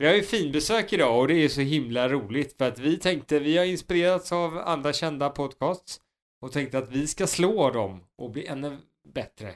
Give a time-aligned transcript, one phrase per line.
[0.00, 3.38] Vi har ju finbesök idag och det är så himla roligt för att vi tänkte,
[3.38, 6.00] vi har inspirerats av andra kända podcasts
[6.42, 8.78] och tänkte att vi ska slå dem och bli ännu
[9.08, 9.54] bättre.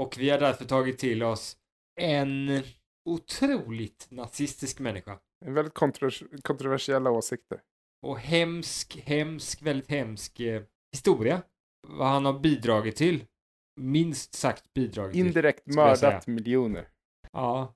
[0.00, 1.56] Och vi har därför tagit till oss
[2.00, 2.62] en
[3.08, 5.18] otroligt nazistisk människa.
[5.44, 7.60] En väldigt kontrovers- kontroversiella åsikter.
[8.06, 10.62] Och hemsk, hemsk, väldigt hemsk eh,
[10.92, 11.42] historia.
[11.88, 13.24] Vad han har bidragit till.
[13.80, 15.26] Minst sagt bidragit till.
[15.26, 16.88] Indirekt skulle jag mördat miljoner.
[17.32, 17.74] Ja.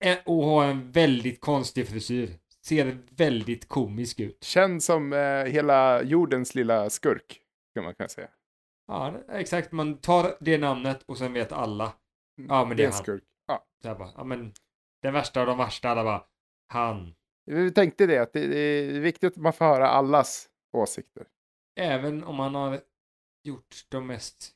[0.00, 2.30] Och, en- och har en väldigt konstig frisyr.
[2.64, 4.44] Ser väldigt komisk ut.
[4.44, 7.40] Känd som eh, hela jordens lilla skurk,
[7.74, 8.28] kan man kunna säga.
[8.86, 9.72] Ja, exakt.
[9.72, 11.92] Man tar det namnet och sen vet alla.
[12.48, 13.02] Ja, men det är han.
[13.02, 13.24] skurk.
[13.46, 13.66] Ja.
[13.82, 14.52] Så bara, ja men
[15.02, 16.24] den värsta av de värsta, alla bara,
[16.68, 17.14] han.
[17.46, 21.26] Vi tänkte det, att det är viktigt att man får höra allas åsikter.
[21.80, 22.80] Även om han har
[23.44, 24.52] gjort de mest,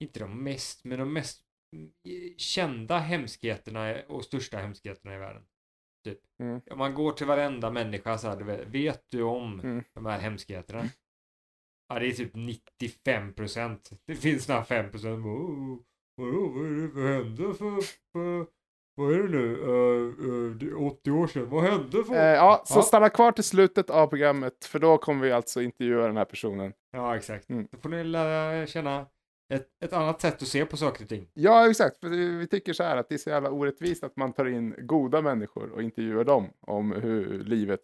[0.00, 1.41] inte de mest, men de mest mm,
[2.36, 5.42] kända hemskheterna och största hemskheterna i världen.
[6.04, 6.18] Typ.
[6.42, 6.60] Mm.
[6.70, 9.84] Om man går till varenda människa så här, du vet, vet du om Mm.
[9.94, 10.84] de här hemskheterna?
[11.88, 13.90] Ja, det är typ 95 procent.
[14.06, 15.26] Det finns några 5 procent.
[15.26, 15.78] Oh,
[16.16, 17.80] vadå, vad är det för hände för,
[18.12, 18.46] för
[18.94, 19.56] vad är det nu?
[19.56, 21.48] Uh, uh, det är 80 år sedan.
[21.50, 22.14] Vad hände för?
[22.14, 22.82] Eh, ja, så Ja.
[22.82, 26.72] stanna kvar till slutet av programmet, för då kommer vi alltså intervjua den här personen.
[26.90, 27.50] Ja, exakt.
[27.50, 27.68] Mm.
[27.70, 29.06] Då får ni lära känna
[29.52, 31.28] ett, ett annat sätt att se på saker och ting.
[31.34, 32.00] Ja, exakt.
[32.00, 32.08] För
[32.38, 35.22] vi tycker så här att det är så jävla orättvist att man tar in goda
[35.22, 37.80] människor och intervjuar dem om hur livet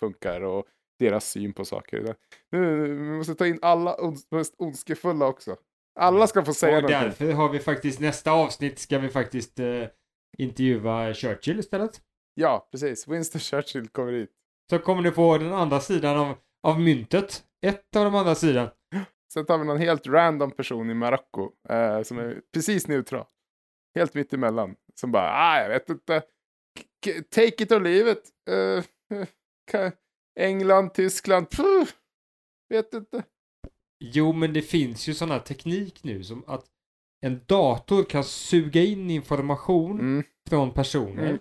[0.00, 0.64] funkar och
[0.98, 2.14] deras syn på saker.
[2.52, 5.56] Nu, vi måste ta in alla ons- mest ondskefulla också.
[6.00, 7.08] Alla ska få säga och någonting.
[7.08, 9.84] därför har vi faktiskt nästa avsnitt ska vi faktiskt eh,
[10.38, 12.00] intervjua Churchill istället.
[12.34, 13.08] Ja, precis.
[13.08, 14.30] Winston Churchill kommer hit.
[14.70, 17.44] Så kommer ni få den andra sidan av, av myntet.
[17.66, 18.68] Ett av de andra sidan.
[19.34, 23.26] Sen tar vi någon helt random person i Marocko eh, som är precis neutral.
[23.94, 24.76] Helt mitt emellan.
[24.94, 26.22] Som bara, ah, jag vet inte.
[27.04, 28.30] K- take it or leave it.
[29.72, 29.92] Ka-
[30.40, 31.88] England, Tyskland, puh,
[32.68, 33.22] vet inte.
[34.00, 36.64] Jo, men det finns ju sån här teknik nu som att
[37.26, 40.22] en dator kan suga in information Mm.
[40.48, 41.38] från personer Mm.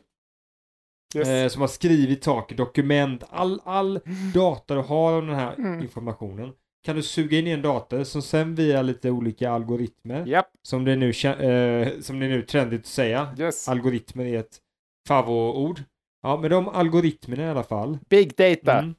[1.16, 1.28] Yes.
[1.28, 4.00] eh, som har skrivit saker, dokument, all, all
[4.34, 5.82] data du har om den här Mm.
[5.82, 6.54] informationen
[6.84, 10.84] kan du suga in i en dator som sen via lite olika algoritmer Japp, som
[10.86, 13.36] det är nu, eh, som det är nu trendigt att säga.
[13.40, 13.68] yes.
[13.68, 14.60] Algoritmer är ett
[15.08, 15.84] favoritord.
[16.22, 17.98] Ja, med de algoritmerna i alla fall.
[18.10, 18.80] Big data.
[18.80, 18.96] Mm.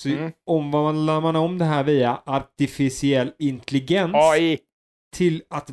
[0.00, 0.32] Så Mm.
[0.46, 4.58] omvandlar man om det här via artificiell intelligens AI.
[5.16, 5.70] till att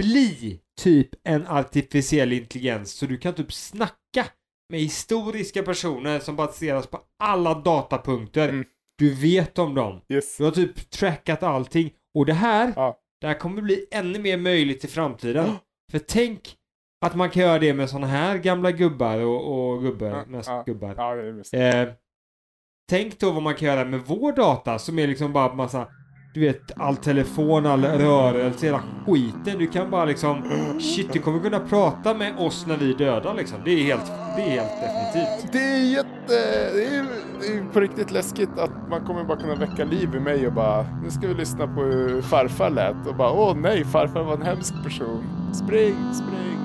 [0.00, 2.92] bli typ en artificiell intelligens.
[2.92, 4.26] Så du kan typ snacka
[4.68, 8.48] med historiska personer som baseras på alla datapunkter.
[8.48, 8.64] Mm.
[9.00, 10.00] Du vet om dem.
[10.08, 10.36] Yes.
[10.36, 11.90] Du har typ trackat allting.
[12.14, 12.98] Och det här, Ja.
[13.20, 15.50] det här kommer bli ännu mer möjligt i framtiden.
[15.92, 16.56] För tänk
[17.06, 20.48] att man kan göra det med sådana här gamla gubbar och, och gubbar, Ja, mest
[20.48, 20.62] ja.
[20.66, 20.94] gubbar.
[21.52, 21.58] Ja.
[21.58, 21.88] Eh,
[22.90, 25.88] tänk då vad man kan göra med vår data som är liksom bara massa
[26.32, 29.58] du vet, all telefon, all rörelse, hela skiten.
[29.58, 30.42] Du kan bara liksom,
[30.80, 33.58] shit, du kommer kunna prata med oss när vi är döda liksom.
[33.64, 35.52] Det är helt, det är helt definitivt.
[35.52, 36.10] Det är jätte...
[36.74, 37.06] Det är,
[37.40, 40.52] det är på riktigt läskigt att man kommer bara kunna väcka liv i mig och
[40.52, 44.34] bara nu ska vi lyssna på hur farfar lät och bara åh nej, farfar var
[44.34, 45.24] en hemsk person.
[45.52, 46.59] Spring, spring.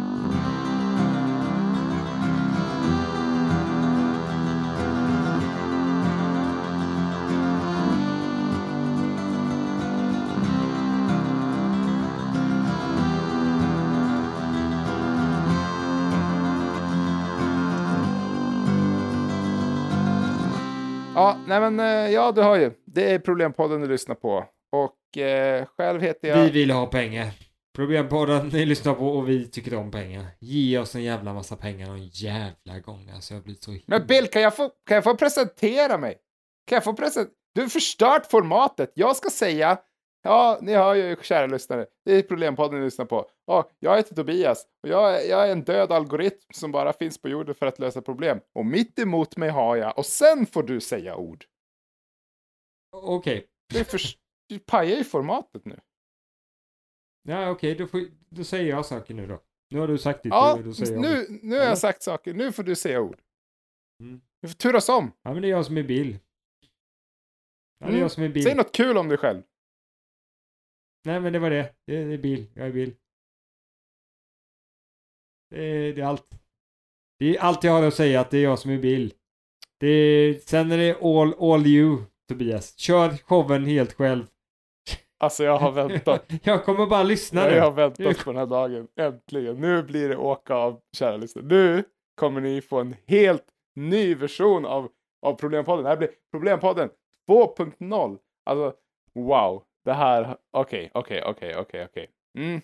[21.59, 22.71] Nej men eh, ja, du hör ju.
[22.85, 24.45] Det är Problempodden du lyssnar på.
[24.71, 26.37] Och eh, själv heter jag...
[26.43, 27.27] Vi vill ha pengar.
[27.75, 30.25] Problempodden ni lyssnar på och vi tycker om pengar.
[30.39, 33.09] Ge oss en jävla massa pengar någon jävla gång.
[33.15, 36.17] Alltså jag blir så Men Bill, kan jag, få, kan jag få presentera mig?
[36.67, 37.33] Kan jag få presentera?
[37.55, 38.91] Du har förstört formatet.
[38.95, 39.77] Jag ska säga,
[40.23, 43.25] ja, ni hör ju kära lyssnare, det är Problempodden ni lyssnar på.
[43.47, 47.21] Ja, jag heter Tobias och jag, är- jag är en död algoritm som bara finns
[47.21, 48.39] på jorden för att lösa problem.
[48.55, 51.43] Och mitt emot mig har jag, och sen får du säga ord.
[53.03, 53.47] Okej.
[53.73, 53.99] Det är för,
[54.49, 55.79] du pajar ju formatet nu.
[57.27, 59.41] Ja, okej, då, får, då säger jag saker nu då.
[59.69, 60.29] Nu har du sagt ditt.
[60.33, 62.33] Ja, då säger jag nu, nu har jag sagt saker.
[62.33, 63.21] Nu får du säga ord.
[63.99, 64.21] Mm.
[64.41, 65.11] Vi får turas om.
[65.21, 66.19] Ja, men det är jag som är Bill.
[67.79, 68.01] Ja, det är Mm.
[68.01, 68.43] jag som är Bill.
[68.43, 69.43] Säg något kul om dig själv.
[71.05, 71.75] Nej, men det var det.
[71.85, 72.51] Det är, det är Bill.
[72.53, 72.95] Jag är Bill.
[75.49, 76.29] Det är, det är allt.
[77.19, 79.13] Det är allt jag har att säga, att det är jag som är Bill.
[79.77, 82.77] Det är, sen är det all, all you, Tobias.
[82.77, 84.23] Kör showen helt själv.
[85.19, 86.25] Alltså jag har väntat.
[86.43, 87.59] jag kommer bara lyssna Jag nu.
[87.59, 88.87] har väntat på den här dagen.
[88.99, 89.55] Äntligen.
[89.61, 91.45] Nu blir det åka av, kära lyssnare.
[91.45, 91.83] Nu
[92.15, 93.43] kommer ni få en helt
[93.75, 94.89] ny version av,
[95.25, 95.83] av Problempodden.
[95.83, 96.89] Det här blir Problempodden
[97.29, 98.17] 2.0.
[98.45, 98.73] Alltså,
[99.13, 99.63] wow.
[99.85, 102.09] Det här, okej, okej, okej, okej, okej.
[102.37, 102.61] Mm.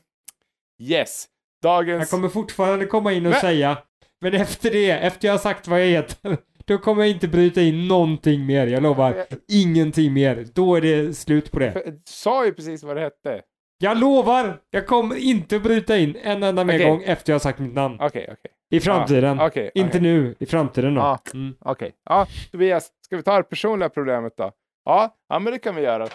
[0.81, 1.27] Yes.
[1.63, 1.99] Dagens...
[1.99, 3.77] Jag kommer fortfarande komma in och Men- säga,
[4.19, 6.37] men efter det, efter jag har sagt vad jag heter,
[6.71, 8.67] då kommer jag inte bryta in någonting mer.
[8.67, 9.25] Jag lovar.
[9.47, 10.45] Ingenting mer.
[10.53, 11.81] Då är det slut på det.
[11.85, 13.41] Jag sa ju precis vad det hette.
[13.77, 14.61] Jag lovar!
[14.69, 16.87] Jag kommer inte bryta in en enda mer Okej.
[16.87, 17.97] gång efter jag har sagt mitt namn.
[18.01, 18.51] Okej, okej.
[18.69, 19.37] I framtiden.
[19.37, 21.01] Ja, Okej, Inte nu, i framtiden då.
[21.01, 21.19] Ja.
[21.33, 21.55] Mm.
[21.59, 21.91] Okej.
[22.05, 24.51] Ja, Tobias, ska vi ta det personliga problemet då?
[24.85, 26.07] Ja, ja men det kan vi göra.
[26.07, 26.13] T-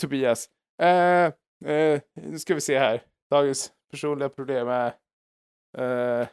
[0.00, 0.48] Tobias.
[0.82, 1.24] Eh,
[1.72, 3.02] eh, nu ska vi se här.
[3.30, 4.86] Dagens personliga problem är...
[5.78, 6.26] Eh,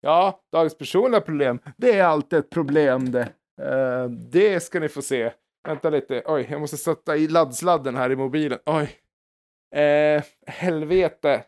[0.00, 1.58] ja, dagens personliga problem.
[1.76, 3.28] Det är alltid ett problem det.
[3.62, 5.32] Eh, det ska ni få se.
[5.66, 6.22] Vänta lite.
[6.26, 8.58] Oj, jag måste sätta i laddsladden här i mobilen.
[8.66, 8.90] Oj.
[9.82, 11.44] Eh, helvete.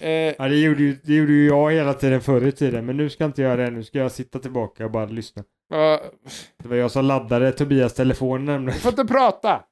[0.00, 2.96] Eh, Ja, det gjorde, ju, det gjorde ju jag hela tiden förr i tiden, men
[2.96, 3.70] nu ska jag inte göra det.
[3.70, 5.44] Nu ska jag sitta tillbaka och bara lyssna.
[5.68, 6.00] ja,
[6.56, 8.80] Det var jag som laddade Tobias telefon Du nämligen.
[8.80, 9.64] får inte prata!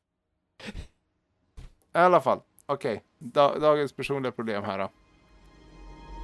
[1.94, 3.02] I alla fall, okej.
[3.18, 4.88] Da- dagens personliga problem här då.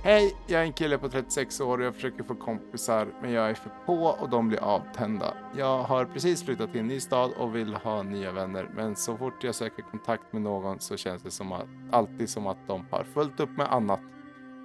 [0.02, 3.50] Hej, jag är en kille på 36 år och jag försöker få kompisar, men jag
[3.50, 5.34] är för på och de blir avtända.
[5.56, 9.16] Jag har precis flyttat till en ny stad och vill ha nya vänner, men så
[9.16, 12.86] fort jag söker kontakt med någon så känns det som att, alltid som att de
[12.90, 14.00] har fullt upp med annat.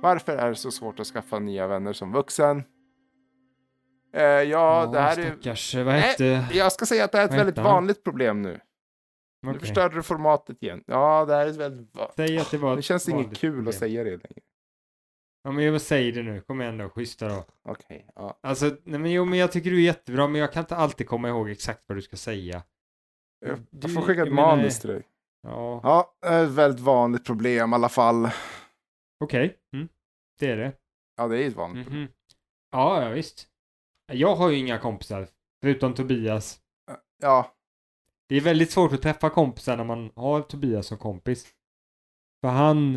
[0.01, 2.63] Varför är det så svårt att skaffa nya vänner som vuxen?
[4.15, 5.31] Eh, ja, det här är...
[5.31, 6.45] Stackars, vad hette...
[6.53, 7.71] Jag ska säga att det är ett väldigt heter han?
[7.73, 8.59] vanligt problem nu.
[9.41, 9.59] Nu Okej.
[9.59, 10.83] förstörde du formatet igen.
[10.87, 11.89] Ja, det här är ett väldigt...
[12.15, 13.67] Säg att det var Det ett känns inget vanligt kul problem.
[13.67, 14.41] att säga det längre.
[15.43, 16.41] Ja, men jag säg det nu.
[16.41, 17.45] Kom igen då, schyssta då.
[17.69, 18.39] Okej, ja.
[18.43, 21.07] Alltså, nej men jo, men jag tycker du är jättebra, men jag kan inte alltid
[21.07, 22.63] komma ihåg exakt vad du ska säga.
[23.45, 25.03] Jag, Du- jag får skicka ett manus till dig.
[25.47, 28.29] Ja, Ja, ett väldigt vanligt problem i alla fall.
[29.23, 29.57] okej.
[29.73, 29.87] Mm.
[30.39, 30.73] Det är det.
[31.17, 32.01] Ja, det är ett vanligt problem.
[32.03, 32.11] Mhm.
[32.71, 33.47] Ja, ja, visst.
[34.11, 35.27] Jag har ju inga kompisar,
[35.61, 36.59] förutom Tobias.
[37.21, 37.51] Ja,
[38.29, 41.53] Det är väldigt svårt att träffa kompisar när man har Tobias som kompis.
[42.41, 42.95] För han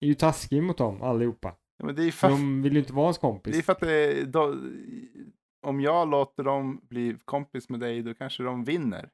[0.00, 1.56] är ju taskig mot dem allihopa.
[1.86, 3.64] Men det är För de vill ju inte vara hans det är kompis.
[3.66, 4.56] för att det, då,
[5.66, 9.10] om jag låter dem bli kompis med dig, då kanske de vinner.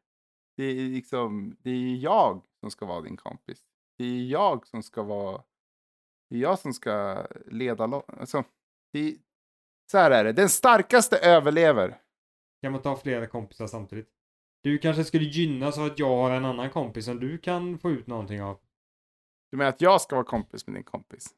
[0.56, 3.62] Det är liksom, det är jag som ska vara din kompis.
[3.98, 5.42] Det är jag som ska vara,
[6.30, 8.44] det är jag som ska leda, lo- alltså,
[8.92, 9.14] det är,
[9.90, 12.00] så här är det, den starkaste överlever.
[12.62, 14.08] Kan man ta flera kompisar samtidigt?
[14.62, 17.90] Du kanske skulle gynnas av att jag har en annan kompis som du kan få
[17.90, 18.58] ut någonting av.
[19.50, 21.34] Du menar att jag ska vara kompis med din kompis?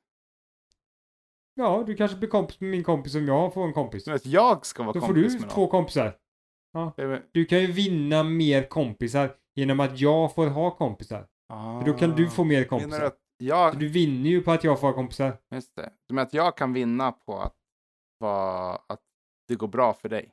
[1.59, 4.05] Ja, du kanske blir kompis med min kompis om jag får en kompis.
[4.05, 5.71] Du att jag ska vara Då får kompis du med två någon?
[5.71, 6.17] kompisar.
[6.97, 11.27] Det är- Du kan ju vinna mer kompisar genom att jag får ha kompisar.
[11.81, 13.03] För då kan du få mer du kompisar.
[13.05, 15.37] att jag, du vinner ju på att jag får ha kompisar.
[15.55, 15.91] just det.
[16.09, 17.55] Du menar att jag kan vinna på att,
[18.19, 19.01] vara, att
[19.49, 20.33] det går bra för dig?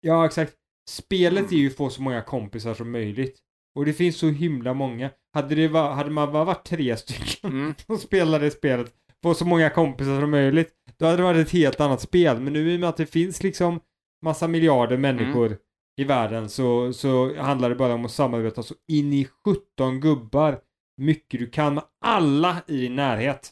[0.00, 0.54] Ja, exakt.
[0.90, 1.54] Spelet Mm.
[1.54, 3.38] är ju att få så många kompisar som möjligt.
[3.74, 5.10] Och det finns så himla många.
[5.34, 7.74] Hade, det var, hade man bara varit tre stycken Mm.
[7.86, 11.80] som spelade spelet, få så många kompisar som möjligt, då hade det varit ett helt
[11.80, 12.40] annat spel.
[12.40, 13.80] Men nu i och med att det finns liksom
[14.22, 15.58] massa miljarder människor Mm.
[16.00, 19.28] i världen så, så handlar det bara om att samarbeta så in i
[19.76, 20.60] 17 gubbar
[20.96, 23.50] mycket du kan med alla i din närhet.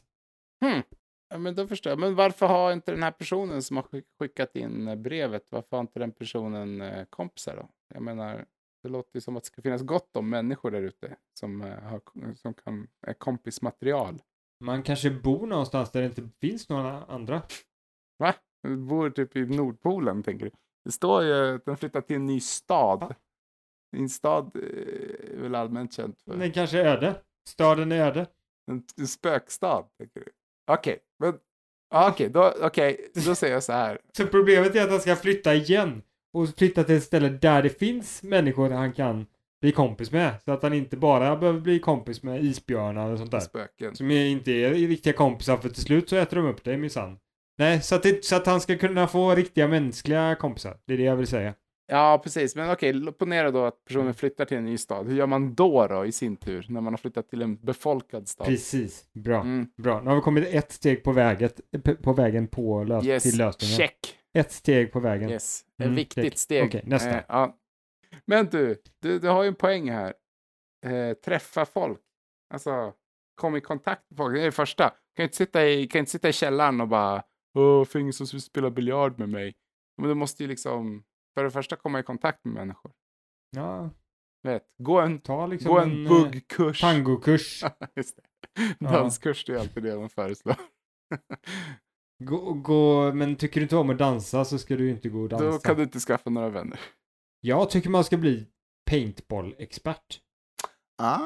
[0.65, 0.83] Hmm.
[1.31, 1.99] Ja, men då förstår jag.
[1.99, 5.81] Men varför har inte den här personen som har skick- skickat in brevet, varför har
[5.81, 7.69] inte den personen eh, kompisar då?
[7.95, 8.45] Jag menar,
[8.83, 11.79] det låter ju som att det ska finnas gott om människor där ute som, eh,
[11.83, 12.01] har,
[12.35, 14.19] som kan, är kompismaterial.
[14.61, 17.43] Man kanske bor någonstans där det inte finns några andra.
[18.19, 18.35] Va?
[18.63, 20.51] Du bor typ i Nordpolen, tänker du?
[20.85, 23.15] Det står ju att den flyttar till en ny stad.
[23.97, 27.23] En stad eh, är väl allmänt känt för Den kanske är öde.
[27.49, 28.27] Staden är öde.
[28.71, 30.31] en, en spökstad, tänker du?
[30.71, 31.39] Okej, men
[31.91, 34.01] ja, okej, då, okej, då säger jag så här.
[34.17, 36.03] Så problemet är att han ska flytta igen.
[36.33, 39.27] Och flytta till ett ställe där det finns människor han kan
[39.61, 40.35] bli kompis med.
[40.45, 43.41] Så att han inte bara behöver bli kompis med isbjörnar och sånt där.
[43.41, 43.95] Spöken.
[43.97, 47.19] Som inte är riktiga kompisar för till slut så äter de upp dig minsann.
[47.59, 50.77] Nej, så att, det, så att han ska kunna få riktiga mänskliga kompisar.
[50.87, 51.55] Det är det jag vill säga.
[51.91, 52.57] Ja, precis.
[52.57, 55.07] Men okej, ponera då att personen flyttar till en ny stad.
[55.07, 58.29] Hur gör man då, då i sin tur, när man har flyttat till en befolkad
[58.29, 58.47] stad?
[58.47, 59.05] Precis.
[59.15, 59.41] Bra.
[59.41, 59.67] Mm.
[59.77, 60.01] Bra.
[60.01, 61.61] Nu har vi kommit ett steg på, väget,
[62.03, 63.77] på vägen på lös Yes, till lösningen.
[63.77, 63.99] check.
[64.35, 65.31] Ett steg på vägen.
[65.31, 66.39] Yes, ett Mm, viktigt check.
[66.39, 66.65] steg.
[66.65, 67.11] Okej, nästa.
[67.11, 67.57] Eh, ja.
[68.29, 70.15] Men du, du, du har ju en poäng här.
[70.87, 72.01] Eh, träffa folk.
[72.55, 72.93] Alltså,
[73.35, 74.35] kom i kontakt med folk.
[74.35, 74.95] Det är det första.
[75.17, 77.23] Kan inte sitta i, kan inte sitta i källaren och bara
[77.59, 79.55] Åh, ingen som vill spela biljard med mig.
[79.97, 81.05] Men du måste ju liksom,
[81.35, 82.93] för det första komma i kontakt med människor.
[83.57, 83.91] Ja,
[84.43, 86.81] Vet, gå en, ta liksom gå en, en eh, buggkurs.
[86.81, 87.65] tangokurs.
[87.97, 88.23] Just det.
[88.79, 88.91] Ja.
[88.93, 90.57] Danskurs, det är alltid det man föreslår.
[92.25, 95.29] Gå, gå, men tycker du inte om att dansa så ska du inte gå och
[95.29, 95.51] dansa.
[95.51, 96.81] Då kan du inte skaffa några vänner.
[97.41, 98.47] Jag tycker man ska bli
[98.91, 100.21] paintball-expert.
[101.03, 101.19] Ah.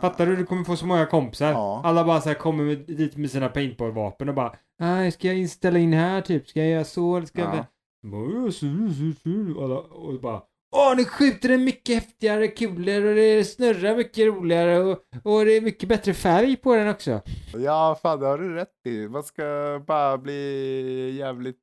[0.00, 0.36] Fattar du?
[0.36, 1.52] Du kommer få så många kompisar.
[1.52, 1.80] Ja.
[1.84, 5.36] Alla bara så här kommer med, dit med sina paintball-vapen och bara Nej, ska jag
[5.38, 6.48] inställa in här typ?
[6.48, 7.16] Ska jag göra så?
[7.16, 7.56] Eller ska jag...
[7.56, 7.66] Ja.
[8.02, 10.42] Bara, "Så, så, så." Och, alla- och bara
[10.74, 14.90] Åh, ni skjuter en mycket häftigare kulor och det snurrar mycket roligare och,
[15.24, 17.20] och det är mycket bättre färg på den också.
[17.54, 19.08] Ja, fan det har du rätt i.
[19.08, 19.42] Man ska
[19.86, 21.56] bara bli jävligt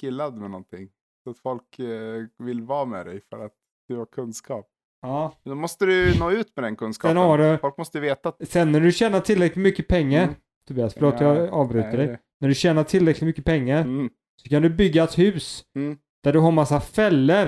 [0.00, 0.88] skillad med någonting.
[1.26, 3.52] Så att folk eh, vill vara med dig för att
[3.88, 4.68] du har kunskap.
[5.02, 5.32] Ja.
[5.44, 7.10] Då måste du nå ut med den kunskapen.
[7.16, 8.48] Sen har du, Folk måste veta att...
[8.48, 10.34] sen när du tjänar tillräckligt mycket pengar, Mm.
[10.68, 12.18] Tobias, förlåt jag avbryter Nej, dig.
[12.40, 14.10] När du tjänar tillräckligt mycket pengar Mm.
[14.42, 15.98] så kan du bygga ett hus Mm.
[16.22, 17.46] där du har massa fällor.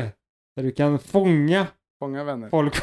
[0.57, 1.67] Där du kan fånga
[2.01, 2.49] Många vänner.
[2.51, 2.75] folk.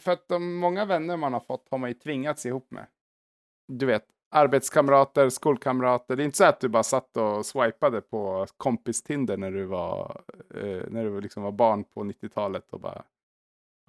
[0.00, 2.86] För att de många vänner man har fått har man ju tvingats ihop med.
[3.68, 6.16] Du vet, arbetskamrater, skolkamrater.
[6.16, 10.22] Det är inte så att du bara satt och swipade på kompis-Tinder när du var,
[10.54, 13.04] eh, när du liksom var barn på 90-talet och bara,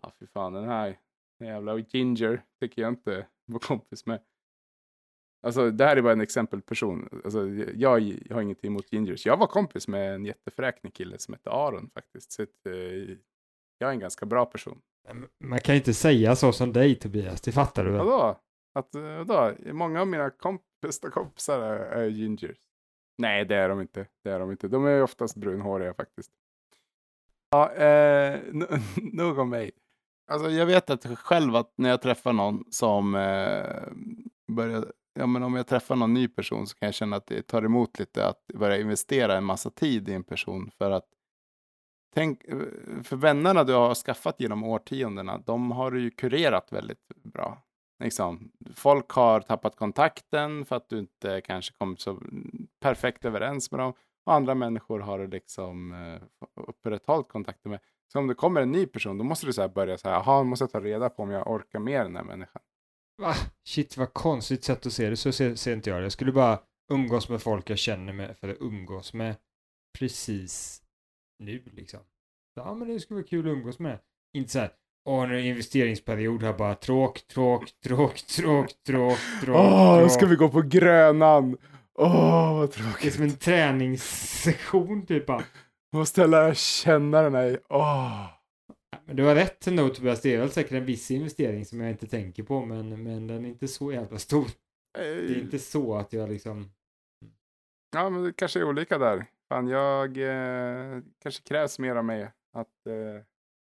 [0.01, 0.97] ja fy fan den här
[1.39, 4.19] jävla ginger tycker jag inte var kompis med.
[5.43, 7.09] Alltså det här är bara en exempelperson.
[7.23, 9.25] Alltså, jag, jag har ingenting emot gingers.
[9.25, 12.31] Jag var kompis med en jättefräknig kille som hette Aron faktiskt.
[12.31, 12.73] Så att, eh,
[13.77, 14.81] jag är en ganska bra person.
[15.39, 18.05] Man kan ju inte säga så som dig Tobias, det fattar du väl?
[18.05, 18.39] Vadå?
[18.73, 19.53] Att, eh, då.
[19.73, 22.57] Många av mina komp bästa kompisar är, är gingers.
[23.17, 24.07] Nej, det är de inte.
[24.23, 24.67] Det är de inte.
[24.67, 26.31] De är oftast brunhåriga faktiskt.
[27.49, 28.39] Ja, eh,
[28.95, 29.71] nog om mig.
[30.31, 33.83] Alltså jag vet att själv att när jag träffar någon som eh,
[34.47, 37.41] börjar, ja men om jag träffar någon ny person så kan jag känna att det
[37.41, 41.05] tar emot lite att börja investera en massa tid i en person för att
[42.13, 42.57] Tänk, eh,
[43.03, 47.63] för vännerna du har skaffat genom årtiondena, de har du ju kurerat väldigt bra.
[48.01, 52.21] Liksom, folk har tappat kontakten för att du inte kanske kommit så
[52.79, 53.93] perfekt överens med dem.
[54.25, 56.21] Och andra människor har du liksom eh,
[56.67, 57.79] upprätthållit kontakten med.
[58.13, 60.15] Så om det kommer en ny person, då måste du så här börja så här,
[60.15, 62.61] jaha, måste jag ta reda på om jag orkar med den här människan.
[63.17, 63.33] Va?
[63.63, 66.03] Shit vad konstigt sätt att se det, så ser, ser inte jag det.
[66.03, 66.59] Jag skulle bara
[66.91, 69.35] umgås med folk jag känner med, för att umgås med
[69.99, 70.83] precis
[71.39, 71.99] nu liksom.
[72.55, 73.99] Ja men det skulle vara kul att umgås med.
[74.33, 74.71] Inte så här,
[75.05, 80.11] åh nu är investeringsperiod här bara, tråk, tråk, tråk, tråk, tråk, tråk, Åh, nu tråk.
[80.11, 81.57] ska vi gå på Grönan!
[81.97, 83.13] Åh, vad Det är tråkigt.
[83.13, 85.43] som en träningssession typ bara.
[85.93, 87.59] Måste lära känna den här.
[87.69, 88.25] Åh.
[89.05, 91.89] Men du har rätt ändå Tobias, det är väl säkert en viss investering som jag
[91.89, 94.45] inte tänker på, men, men den är inte så jävla stor.
[94.93, 96.71] Det är inte så att jag liksom...
[97.95, 99.25] Ja, men det kanske är olika där.
[99.49, 103.23] Fan, jag eh, kanske krävs mer av mig att eh,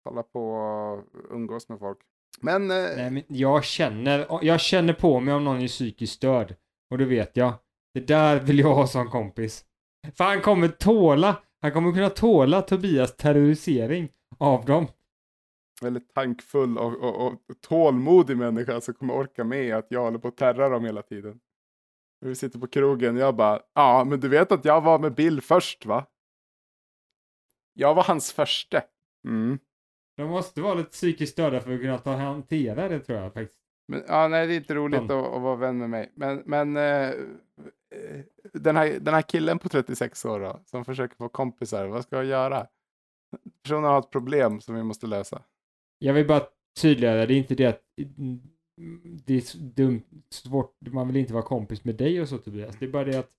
[0.03, 1.05] hålla på och
[1.35, 1.97] umgås med folk.
[2.41, 6.55] Men, eh, Nej, men jag känner, jag känner på mig om någon är psykiskt störd.
[6.89, 7.53] Och det vet jag.
[7.93, 9.65] Det där vill jag ha som kompis.
[10.17, 14.87] För han kommer tåla, han kommer kunna tåla Tobias terrorisering av dem.
[15.81, 20.27] väldigt tankfull och, och, och tålmodig människa som kommer orka med att jag håller på
[20.27, 21.39] att terra dem hela tiden.
[22.25, 25.15] Vi sitter på krogen och jag bara, ja, men du vet att jag var med
[25.15, 26.05] Bill först, va?
[27.73, 28.81] Jag var hans första.
[29.27, 29.59] Mm.
[30.17, 33.61] De måste vara lite psykiskt störda för att kunna ta hantera det tror jag faktiskt.
[33.87, 36.11] Men, ja, nej, det är inte roligt att, att vara vän med mig.
[36.15, 38.19] Men, men eh, eh,
[38.53, 42.15] den, här, den här killen på 36 år då, som försöker få kompisar, vad ska
[42.15, 42.67] jag göra?
[43.63, 45.43] Personen har ett problem som vi måste lösa.
[45.99, 46.43] Jag vill bara
[46.81, 47.81] tydliggöra, det är inte det att
[49.25, 52.75] det är dumt, svårt, man vill inte vara kompis med dig och så Tobias.
[52.79, 53.31] Det är bara det att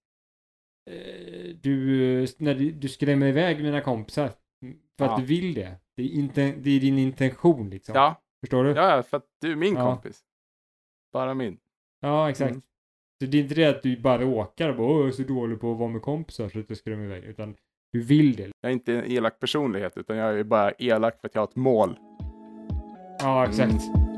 [0.91, 4.31] eh, du, när du, du skrämmer iväg mina kompisar
[4.99, 5.17] för att Ja.
[5.19, 5.77] du vill det.
[5.97, 7.95] Det är, inte, det är din intention liksom.
[7.95, 8.71] Ja, Förstår du?
[8.71, 9.85] ja, för att du är min Ja.
[9.95, 10.21] kompis.
[11.13, 11.59] Bara min.
[12.01, 12.51] Ja, exakt.
[12.51, 12.63] Mm.
[13.21, 15.23] Så det är inte det att du bara råkar och bara Åh, jag är så
[15.23, 17.25] dålig på att vara med kompisar så att jag skrämmer iväg.
[17.25, 17.55] Utan
[17.93, 18.51] du vill det.
[18.61, 21.49] Jag är inte en elak personlighet, utan jag är bara elak för att jag har
[21.49, 21.99] ett mål.
[23.19, 23.73] Ja, exakt.
[23.73, 24.12] Okej,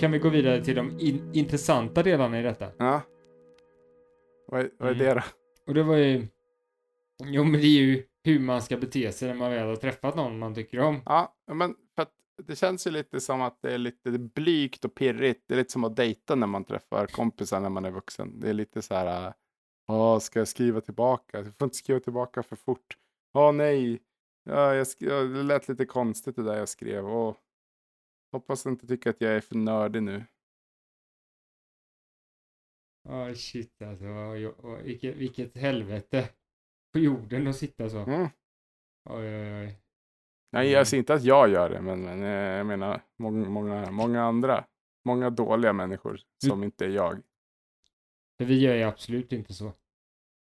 [0.00, 2.68] kan vi gå vidare till de in- intressanta delarna i detta.
[2.78, 3.00] Ja.
[4.46, 5.06] Vad är, vad är Mm.
[5.06, 5.22] det då?
[5.66, 6.26] Och det var ju...
[7.24, 10.16] Jo, men det är ju hur man ska bete sig när man väl har träffat
[10.16, 11.00] någon man tycker om.
[11.06, 12.12] Ja, men för att
[12.46, 15.44] det känns ju lite som att det är lite blygt och pirrigt.
[15.46, 18.40] Det är lite som att dejta när man träffar kompisar när man är vuxen.
[18.40, 19.32] Det är lite så här,
[19.86, 21.38] ja, ska jag skriva tillbaka?
[21.38, 22.96] Jag får inte skriva tillbaka för fort.
[23.32, 24.00] Ja, nej.
[24.44, 24.86] Ja, jag
[25.30, 27.08] det lät lite konstigt det där jag skrev.
[27.08, 27.34] Åh.
[28.32, 30.24] Hoppas du inte tycker att jag är för nördig nu.
[33.02, 34.04] Ja, shit alltså.
[34.82, 36.28] Vilket, vilket helvete
[36.92, 37.98] på jorden att sitta så.
[37.98, 38.28] Mm.
[39.10, 39.78] Oj, oj, oj.
[40.52, 43.90] Nej, jag säger inte att jag gör det, men, men eh, jag menar många, många,
[43.90, 44.66] många andra.
[45.04, 47.22] Många dåliga människor som inte är jag.
[48.38, 49.72] För vi gör ju absolut inte så.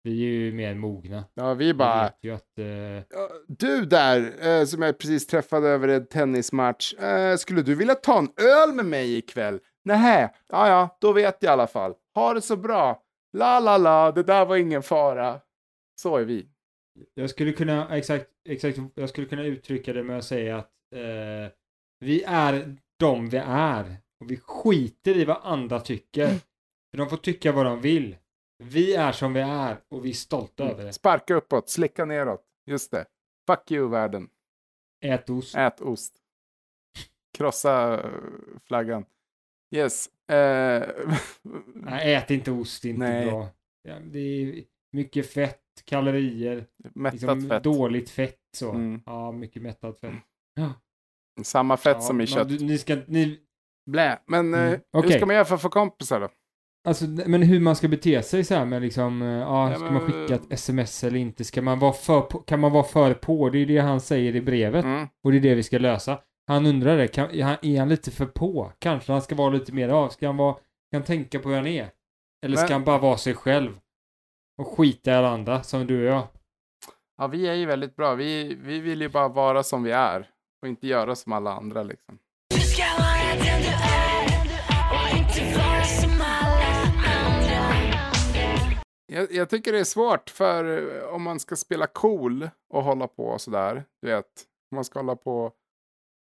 [0.05, 1.23] Vi är ju mer mogna.
[1.33, 2.11] Ja, vi Vi bara...
[2.21, 2.59] ju att...
[2.59, 6.93] Eh, "Ja, Du där, eh, som jag precis träffade över en tennismatch.
[6.93, 9.59] Eh, skulle du vilja ta en öl med mig ikväll?
[9.85, 11.93] Nähä, ja ja, då vet jag i alla fall.
[12.15, 13.01] Ha det så bra.
[13.37, 15.39] La la la, det där var ingen fara.
[16.01, 16.47] Så är vi.
[17.13, 21.51] jag skulle kunna, exakt, exakt, jag skulle kunna uttrycka det med att säga att eh,
[21.99, 23.97] vi är de vi är.
[24.19, 26.27] Och vi skiter i vad andra tycker.
[26.91, 28.15] För de får tycka vad de vill.
[28.63, 30.93] Vi är som vi är och vi är stolta över det.
[30.93, 32.43] Sparka uppåt, slicka neråt.
[32.65, 33.05] Just det.
[33.47, 34.29] Fuck you världen.
[35.05, 35.55] Ät ost.
[35.55, 36.15] Ät ost.
[37.37, 38.09] Krossa eh,
[38.67, 39.05] flaggan.
[39.75, 40.07] Yes.
[40.29, 40.89] Eh,
[41.73, 43.25] Nej, ät inte ost, det är inte Nej.
[43.25, 43.49] bra.
[44.03, 47.63] Det är mycket fett, kalorier, mättat liksom fett.
[47.63, 48.71] dåligt fett så.
[48.71, 49.01] Mm.
[49.05, 50.13] Ja, mycket mättat fett.
[50.55, 50.73] Ja,
[51.43, 52.49] Samma fett ja, som i kött.
[52.49, 53.39] du- Ni ska, ni,
[53.85, 54.19] Blä.
[54.25, 55.11] Men eh, Mm, hur okej.
[55.17, 56.29] ska man göra för att få kompisar då?
[56.85, 60.01] Alltså, men hur man ska bete sig så här med liksom, eh, ja, ska man
[60.01, 61.43] skicka ett sms eller inte?
[61.43, 63.49] Ska man vara för på, kan man vara för på?
[63.49, 65.07] Det är det han säger i brevet Mm.
[65.23, 66.19] och det är det vi ska lösa.
[66.47, 68.71] Han undrar det, kan, är han- är han lite för på?
[68.79, 71.55] Kanske han ska vara lite mer av, ska han vara, ska han tänka på hur
[71.55, 71.89] han är?
[72.45, 73.79] Eller ska Men- han bara vara sig själv?
[74.57, 76.23] Och skita i alla andra, som du och jag.
[77.17, 78.15] Ja, vi är ju väldigt bra.
[78.15, 80.27] Vi, vi vill ju bara vara som vi är
[80.61, 82.17] och inte göra som alla andra liksom.
[82.55, 84.25] Du ska vara den du är
[84.93, 86.04] och inte vara som
[89.07, 93.07] jag, jag tycker det är svårt för eh, om man ska spela cool och hålla
[93.07, 93.83] på sådär.
[94.01, 95.55] Du vet, om man ska hålla på och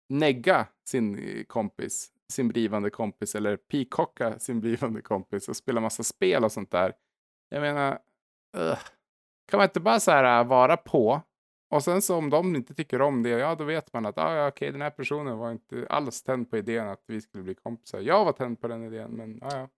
[0.09, 6.03] negga sin eh, kompis, sin blivande kompis eller pikocka sin blivande kompis och spela massa
[6.03, 6.95] spel och sånt där.
[7.49, 7.99] Jag menar,
[8.57, 8.79] ugh.
[9.51, 11.23] kan man inte bara så här eh, vara på
[11.71, 14.35] och sen så om de inte tycker om det, ja då vet man att ah,
[14.37, 17.55] ja, okej, den här personen var inte alls tänd på idén att vi skulle bli
[17.55, 18.01] kompisar.
[18.01, 19.69] Jag var tänd på den idén, men ja, ja.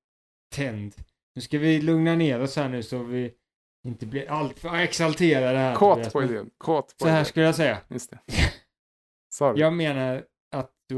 [0.54, 0.94] Tänd.
[1.34, 3.32] Nu ska vi lugna ner oss här nu så vi
[3.86, 5.74] inte blir alltför exalterade här.
[5.74, 6.50] Kåt på idén.
[6.58, 7.24] Kåt på Så här idén.
[7.24, 7.78] skulle jag säga.
[7.88, 8.18] Just det.
[9.34, 9.60] Sorry.
[9.60, 10.24] Jag menar
[10.56, 10.96] att du,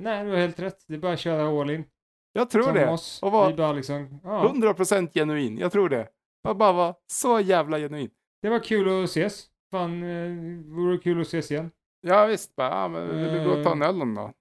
[0.00, 0.84] nej du har helt rätt.
[0.88, 1.84] Det är bara att köra all in.
[2.32, 2.88] Jag tror Som det.
[2.88, 3.22] oss.
[3.22, 4.52] Och var Vi bara liksom, ja.
[4.54, 5.58] 100% genuin.
[5.58, 6.08] Jag tror det.
[6.42, 8.10] Jag bara var så jävla genuin.
[8.42, 9.46] Det var kul att ses.
[9.70, 11.70] Fan, eh, vore kul att ses igen.
[12.00, 14.32] Ja visst, bara, ja, men vill du gå och ta en öl någon dag?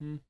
[0.00, 0.20] Mm.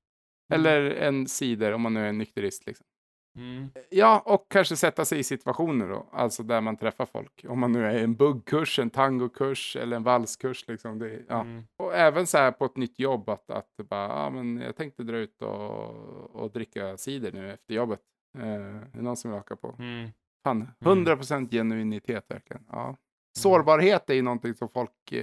[0.52, 2.66] Eller en cider om man nu är en nykterist.
[2.66, 2.86] Liksom.
[3.36, 3.70] Mm.
[3.90, 6.06] Ja, och kanske sätta sig i situationer då.
[6.12, 7.44] Alltså där man träffar folk.
[7.48, 10.68] Om man nu är i en buggkurs, en tangokurs eller en valskurs.
[10.68, 10.98] Liksom.
[10.98, 11.40] Det, ja.
[11.40, 11.62] Mm.
[11.76, 15.02] Och även så här på ett nytt jobb att, att bara, ja men jag tänkte
[15.02, 18.00] dra ut och, och dricka cider nu efter jobbet.
[18.38, 19.76] Eh, är det någon som vill haka på?
[19.78, 20.10] Mm.
[20.44, 22.64] Fan, 100% genuinitet verkligen.
[22.70, 22.96] Ja.
[23.38, 25.22] Sårbarhet är ju någonting som folk eh,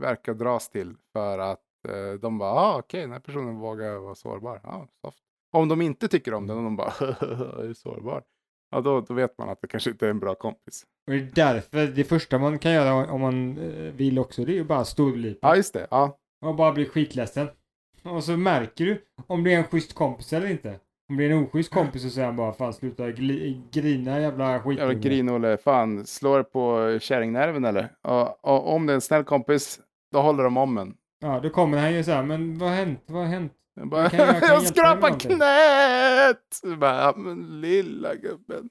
[0.00, 4.14] verkar dras till för att eh, de bara, ah, okej, den här personen vågar vara
[4.14, 4.60] sårbar.
[4.62, 5.22] Ja, soft.
[5.52, 6.88] Om de inte tycker om den och de bara,
[7.68, 8.22] är sårbar?
[8.70, 10.84] Ja, då, då vet man att det kanske inte är en bra kompis.
[11.06, 14.52] Och det är därför det första man kan göra om man eh, vill också, det
[14.52, 15.48] är ju bara storlipa.
[15.48, 15.86] Ja, just det.
[15.90, 17.48] Ja, Och bara bli skitledsen.
[18.02, 20.78] Och så märker du om det är en schysst kompis eller inte.
[21.08, 24.60] Om det är en oschysst kompis så säger han bara fan sluta gli- grina jävla
[24.60, 24.78] skit.
[24.78, 25.56] jävla grinolle.
[25.56, 27.88] Fan, slår på kärringnerven eller?
[28.02, 29.80] Och, och om det är en snäll kompis,
[30.12, 30.94] då håller de om en.
[31.20, 33.00] Ja, då kommer han ju så här, men vad har hänt?
[33.06, 33.52] Vad har hänt?
[33.80, 36.78] Jag, bara, Jag kan- jag kan jag skrapar någonting." knät!
[36.78, 38.68] Bara, men lilla gubben.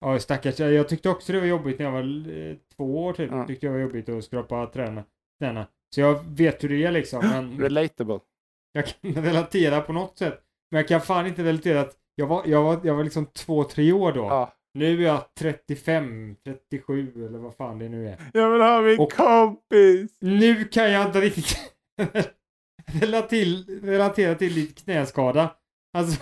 [0.00, 0.58] Ja, stackars.
[0.60, 2.02] Jag tyckte också det var jobbigt när jag var
[2.50, 3.30] eh, två år typ.
[3.30, 3.46] Ja.
[3.46, 5.04] Tyckte jag var jobbigt att skrapa träna,
[5.40, 5.66] knäna.
[5.94, 7.20] Så jag vet hur det är liksom.
[7.28, 8.20] Men Relatable.
[8.72, 10.40] jag kan relatera på något sätt.
[10.70, 13.64] Men jag kan fan inte relatera att jag var, jag var, jag var liksom två,
[13.64, 14.20] tre år då.
[14.20, 14.52] Ja.
[14.74, 16.36] Nu är jag 35,
[16.70, 18.16] 37 eller vad fan det nu är.
[18.32, 20.16] Jag vill ha min Och- kompis!
[20.20, 21.56] Nu kan jag inte riktigt
[22.86, 25.54] relatera, relatera till din knäskada.
[25.98, 26.20] Alltså,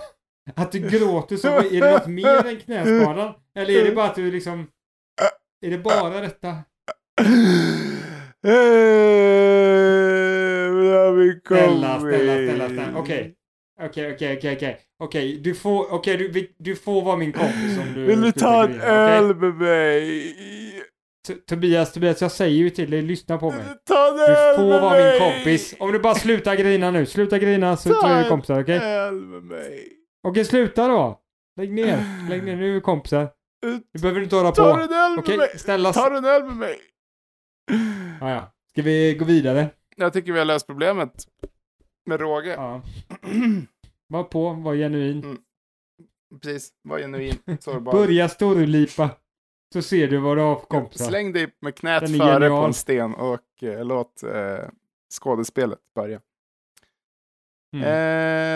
[0.55, 3.35] att du gråter så, är det något mer än knäskadan?
[3.57, 4.67] Eller är det bara att du liksom...
[5.67, 6.57] Är det bara detta?
[11.49, 12.99] Snälla, snälla, snälla, snälla.
[12.99, 13.35] Okej.
[13.83, 14.81] Okej, okej, okej, okej.
[15.01, 18.05] Okej, du får, okej, du, vi- du får vara min kompis om du...
[18.07, 20.35] Vill du ta en öl med mig?
[21.35, 23.65] Tobias, Tobias, jag säger ju till dig, lyssna på mig.
[23.69, 25.75] du ta Du får vara min kompis.
[25.79, 27.07] Om du bara slutar grina nu.
[27.07, 28.79] Sluta grina så, så är vi kompisar, okej?
[28.79, 29.89] Ta öl med mig.
[30.23, 31.21] Okej, sluta då.
[31.57, 32.29] Lägg ner.
[32.31, 33.29] Lägg ner, nu är vi kompisar.
[33.93, 34.81] Du behöver inte hålla Ta på.
[34.81, 35.59] en öl med mig.
[35.59, 35.93] snälla.
[35.93, 36.77] Ta en öl med mig.
[38.21, 38.53] Ja, ja.
[38.73, 39.71] Ska vi gå vidare?
[39.97, 41.13] Jag tycker vi har löst problemet
[42.07, 42.51] med råge.
[42.51, 42.83] Ja.
[44.11, 45.25] Var på, var genuin.
[45.25, 45.39] Mm.
[46.43, 47.93] Precis, var genuin, sårbar.
[47.93, 49.11] Börja storlipa.
[49.73, 51.05] Så ser du vad du har för kompisar.
[51.05, 54.59] Släng dig med knät före på en sten och eh, låt eh,
[55.21, 56.21] skådespelet börja.
[57.77, 57.85] Mm.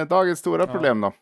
[0.03, 0.73] Eh, dagens stora Ja.
[0.73, 1.13] problem då?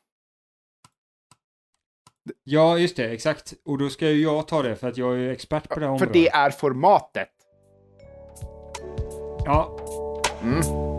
[2.45, 3.55] Ja, just det, exakt.
[3.65, 5.87] Och då ska ju jag ta det för att jag är ju expert på det
[5.87, 6.13] här För området.
[6.13, 7.29] det är formatet.
[9.45, 9.77] Ja,
[10.43, 10.90] Mm.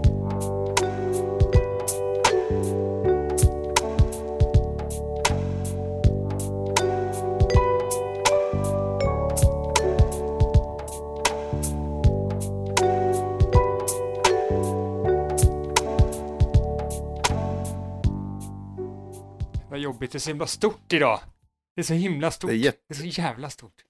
[20.01, 20.11] Jobbigt.
[20.11, 21.19] Det är så himla stort idag.
[21.75, 22.49] Det är så himla stort.
[22.49, 23.85] Det är, Det jätte, är så jävla stort.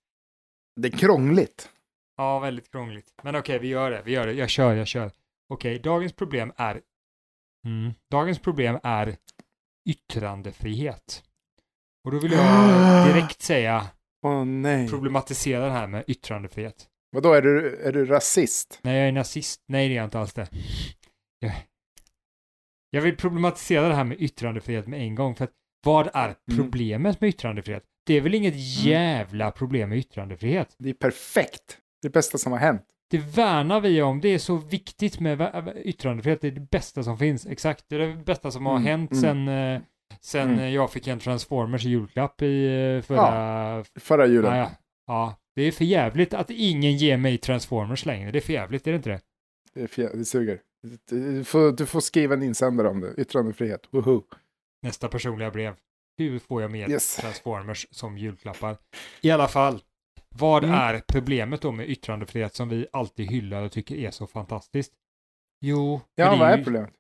[0.75, 1.69] det är krångligt.
[2.17, 3.13] Ja, väldigt krångligt.
[3.23, 4.01] Men okej, vi gör det.
[4.05, 4.33] Vi gör det.
[4.33, 5.11] Jag kör, jag kör.
[5.49, 6.81] Okej, dagens problem är...
[7.65, 7.93] Mm.
[8.11, 9.17] Dagens problem är
[9.89, 11.23] yttrandefrihet.
[12.03, 13.87] Och då vill jag direkt säga
[14.25, 14.89] Åh nej.
[14.89, 16.87] problematisera det här med yttrandefrihet.
[17.11, 18.79] Vadå, är du, är du rasist?
[18.83, 19.63] Nej, jag är nazist.
[19.67, 20.49] Nej, det är jag inte alls det.
[21.39, 21.53] Jag,
[22.89, 25.35] jag vill problematisera det här med yttrandefrihet med en gång.
[25.35, 27.83] För att vad är problemet med yttrandefrihet?
[28.05, 28.53] Det är väl inget
[28.85, 30.75] jävla problem med yttrandefrihet?
[30.77, 31.77] Det är perfekt.
[32.01, 32.81] Det bästa som har hänt.
[33.09, 34.21] Det värnar vi om.
[34.21, 36.41] Det är så viktigt med yttrandefrihet.
[36.41, 37.45] Det är det bästa som finns.
[37.45, 37.85] Exakt.
[37.89, 39.21] Det är det bästa som har Mm, hänt mm.
[39.21, 39.81] sen, eh,
[40.21, 40.59] sen Mm.
[40.59, 42.65] eh, jag fick en Transformers julklapp i
[42.97, 43.83] eh, förra...
[43.99, 44.57] Förra julen.
[44.57, 44.69] Ja, ja.
[45.07, 45.35] ja.
[45.55, 48.31] Det är för jävligt att ingen ger mig Transformers längre.
[48.31, 49.19] Det är för jävligt, är det inte det?
[49.73, 50.59] Det, är fjär, det suger.
[51.09, 53.13] Du får, du får skriva en insändare om det.
[53.17, 53.81] Yttrandefrihet.
[53.91, 54.21] Woho.
[54.81, 55.75] Nästa personliga brev.
[56.17, 57.15] Hur får jag mer Yes.
[57.15, 58.77] Transformers som julklappar?
[59.21, 59.81] I alla fall,
[60.35, 60.75] vad Mm.
[60.75, 64.93] är problemet då med yttrandefrihet som vi alltid hyllar och tycker är så fantastiskt?
[65.65, 66.93] Jo, Ja, vad är ju, problemet?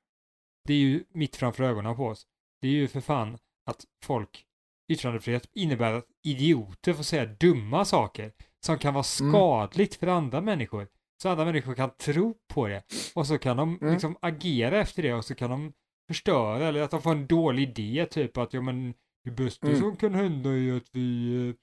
[0.67, 2.27] det är ju mitt framför ögonen på oss.
[2.61, 4.45] Det är ju för fan att folk,
[4.91, 8.31] yttrandefrihet innebär att idioter får säga dumma saker
[8.65, 9.31] som kan vara Mm.
[9.31, 10.87] skadligt för andra människor.
[11.21, 12.83] Så andra människor kan tro på det
[13.15, 13.93] och så kan de Mm.
[13.93, 15.73] liksom agera efter det och så kan de
[16.13, 18.93] förstöra eller att de får en dålig idé typ att ja men
[19.23, 19.79] det bästa Mm.
[19.79, 21.55] som kan hända är att vi eh,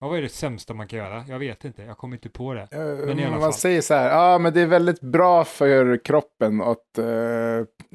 [0.00, 1.24] Ja, vad är det sämsta man kan göra?
[1.28, 2.68] Jag vet inte, jag kommer inte på det.
[2.72, 6.04] Eh, Men i alla man säger så här, ja men det är väldigt bra för
[6.04, 7.06] kroppen att eh,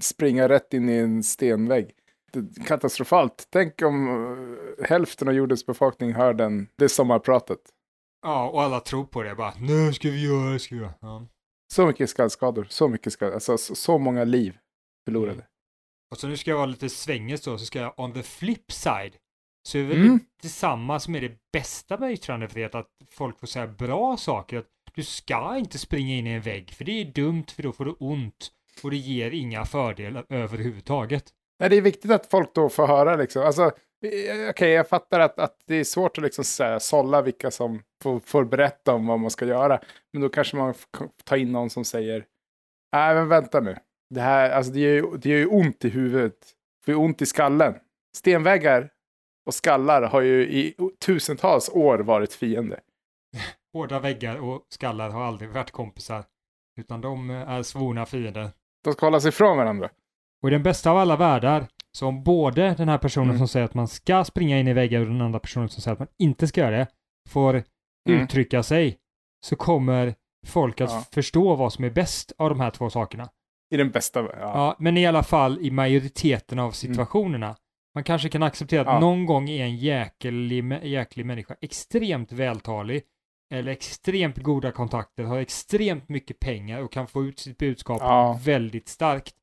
[0.01, 1.91] springa rätt in i en stenvägg.
[2.67, 3.47] Katastrofalt.
[3.51, 4.07] Tänk om
[4.79, 7.59] eh, hälften av jordens befolkning hör den, det sommarpratet.
[8.23, 9.53] Ja, och alla tror på det bara.
[9.59, 10.93] Nu ska vi göra, ska vi göra.
[11.01, 11.27] Ja.
[11.73, 14.57] Så mycket skallskador, så mycket skall, alltså så, så många liv
[15.05, 15.33] förlorade.
[15.33, 15.45] Mm.
[16.11, 18.71] Och så nu ska jag vara lite svängigt då, så ska jag on the flip
[18.71, 19.15] side.
[19.67, 20.19] Så är väl Mm.
[20.99, 24.57] som är det bästa med yttrandefrihet, att folk får säga bra saker.
[24.57, 27.71] Att du ska inte springa in i en vägg, för det är dumt, för då
[27.71, 28.51] får du ont.
[28.83, 31.23] Och det ger inga fördelar överhuvudtaget.
[31.59, 33.43] Nej, det är viktigt att folk då får höra liksom.
[33.43, 33.63] Alltså,
[34.05, 37.51] eh, okej, jag fattar att, att det är svårt att liksom så här, sålla vilka
[37.51, 39.79] som får, får berätta om vad man ska göra.
[40.13, 42.25] Men då kanske man får ta in någon som säger,
[42.93, 43.77] nej men vänta nu.
[44.13, 46.33] Det här, alltså det gör ju, det gör ju ont i huvudet.
[46.85, 47.73] Det ju ont i skallen.
[48.17, 48.89] Stenväggar
[49.45, 52.79] och skallar har ju i tusentals år varit fiender.
[53.73, 56.23] Hårda väggar och skallar har aldrig varit kompisar.
[56.79, 58.49] Utan de eh, är svorna fiender.
[58.83, 59.89] De ska hålla sig ifrån varandra.
[60.43, 63.37] Och i den bästa av alla världar, så om både den här personen Mm.
[63.37, 65.93] som säger att man ska springa in i väggar och den andra personen som säger
[65.93, 66.87] att man inte ska göra det,
[67.29, 67.63] får
[68.09, 68.21] Mm.
[68.23, 68.97] uttrycka sig,
[69.45, 70.15] så kommer
[70.47, 71.03] folk att Ja.
[71.13, 73.29] förstå vad som är bäst av de här två sakerna.
[73.71, 74.19] I den bästa...
[74.21, 74.29] Ja.
[74.39, 77.55] Ja, men i alla fall i majoriteten av situationerna.
[77.95, 78.99] Man kanske kan acceptera att Ja.
[78.99, 83.03] någon gång är en jäklig, jäklig människa extremt vältalig
[83.53, 88.39] eller extremt goda kontakter, har extremt mycket pengar och kan få ut sitt budskap Ja.
[88.43, 89.35] väldigt starkt.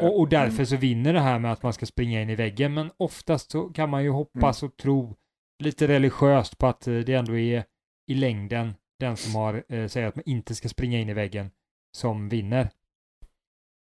[0.00, 0.66] Och, och därför Mm.
[0.66, 2.74] så vinner det här med att man ska springa in i väggen.
[2.74, 4.68] Men oftast så kan man ju hoppas Mm.
[4.70, 5.16] och tro
[5.62, 7.64] lite religiöst på att eh, det ändå är
[8.10, 11.50] i längden den som har, eh, säger att man inte ska springa in i väggen
[11.96, 12.70] som vinner.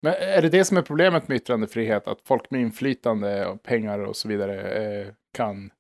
[0.01, 2.08] Men är det det som är problemet med yttrandefrihet?
[2.08, 5.71] Att folk med inflytande och pengar och så vidare eh, kan,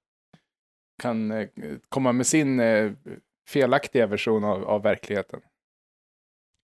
[1.01, 1.49] kan eh,
[1.89, 2.91] komma med sin eh,
[3.49, 5.41] felaktiga version av, av verkligheten?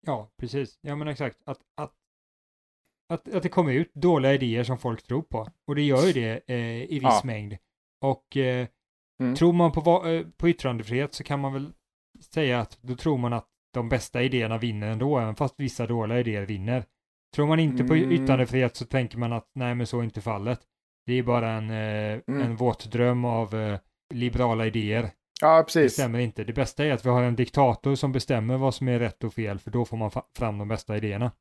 [0.05, 0.79] Ja, precis.
[0.81, 1.37] Ja, men exakt.
[1.45, 1.93] Att, att,
[3.13, 5.47] att, att det kommer ut dåliga idéer som folk tror på.
[5.67, 7.21] Och det gör ju det eh, i viss Ja.
[7.23, 7.57] mängd.
[8.01, 8.67] Och eh,
[9.21, 9.35] Mm.
[9.35, 9.81] tror man på,
[10.37, 11.71] på yttrandefrihet så kan man väl
[12.19, 16.19] säga att då tror man att de bästa idéerna vinner ändå, även fast vissa dåliga
[16.19, 16.83] idéer vinner.
[17.35, 18.11] Tror man inte på Mm.
[18.11, 20.59] yttrandefrihet så tänker man att nej, men så är inte fallet.
[21.05, 22.41] Det är bara en, eh, Mm.
[22.41, 23.79] en våt dröm av eh,
[24.13, 25.09] liberala idéer.
[25.41, 25.93] Ja, Det precis.
[25.93, 26.43] stämmer inte.
[26.43, 29.33] Det bästa är att vi har en diktator som bestämmer vad som är rätt och
[29.33, 31.31] fel, för då får man fram de bästa idéerna.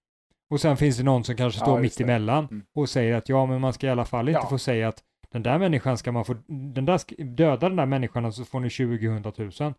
[0.50, 2.12] Och sen finns det någon som kanske Ja, står just mitt det.
[2.12, 2.62] emellan Mm.
[2.74, 4.48] och säger att ja, men man ska i alla fall inte Ja.
[4.48, 8.24] få säga att den där människan ska man få, den där, döda den där människan
[8.24, 9.08] och så får ni 20
[9.60, 9.74] 000.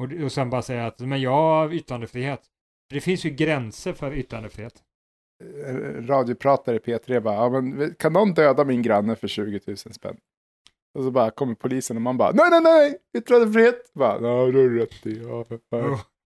[0.00, 2.40] Och, och sen bara säga att, men jag har yttrandefrihet.
[2.90, 4.74] Det finns ju gränser för yttrandefrihet.
[5.66, 5.74] Eh,
[6.06, 10.16] Radiopratare i P3 bara, ja, men kan någon döda min granne för 20 000 spänn?
[10.98, 13.92] Och så bara kommer polisen och man bara, nej, nej, nej, yttrandefrihet!
[13.94, 15.22] Bara, ja, det har du rätt i.
[15.22, 15.44] Ja,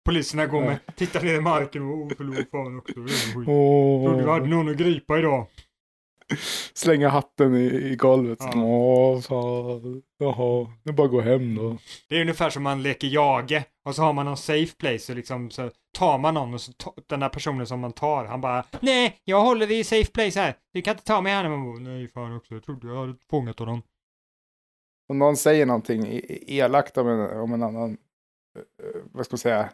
[0.05, 2.95] poliserna går med, tittar ner i marken och, åh förlåt fan också.
[3.51, 4.05] Åh.
[4.05, 5.47] Trodde vi hade någon att gripa idag.
[6.75, 8.39] Slänga hatten i, i golvet.
[8.41, 8.63] Ja.
[8.63, 10.03] Åh, fan.
[10.19, 11.79] Jaha, nu bara gå hem då.
[12.09, 15.17] Det är ungefär som man leker jage och så har man någon safe place och
[15.17, 16.73] liksom så tar man någon och så
[17.07, 20.57] den där personen som man tar, han bara Nej, jag håller i safe place här.
[20.73, 21.49] Du kan inte ta mig här.
[21.49, 22.55] Man bara, Nej, fan också.
[22.55, 23.83] Jag trodde jag hade fångat honom.
[25.09, 27.91] Om någon säger någonting e- elakt om en, om en annan,
[28.59, 29.71] eh, vad ska man säga,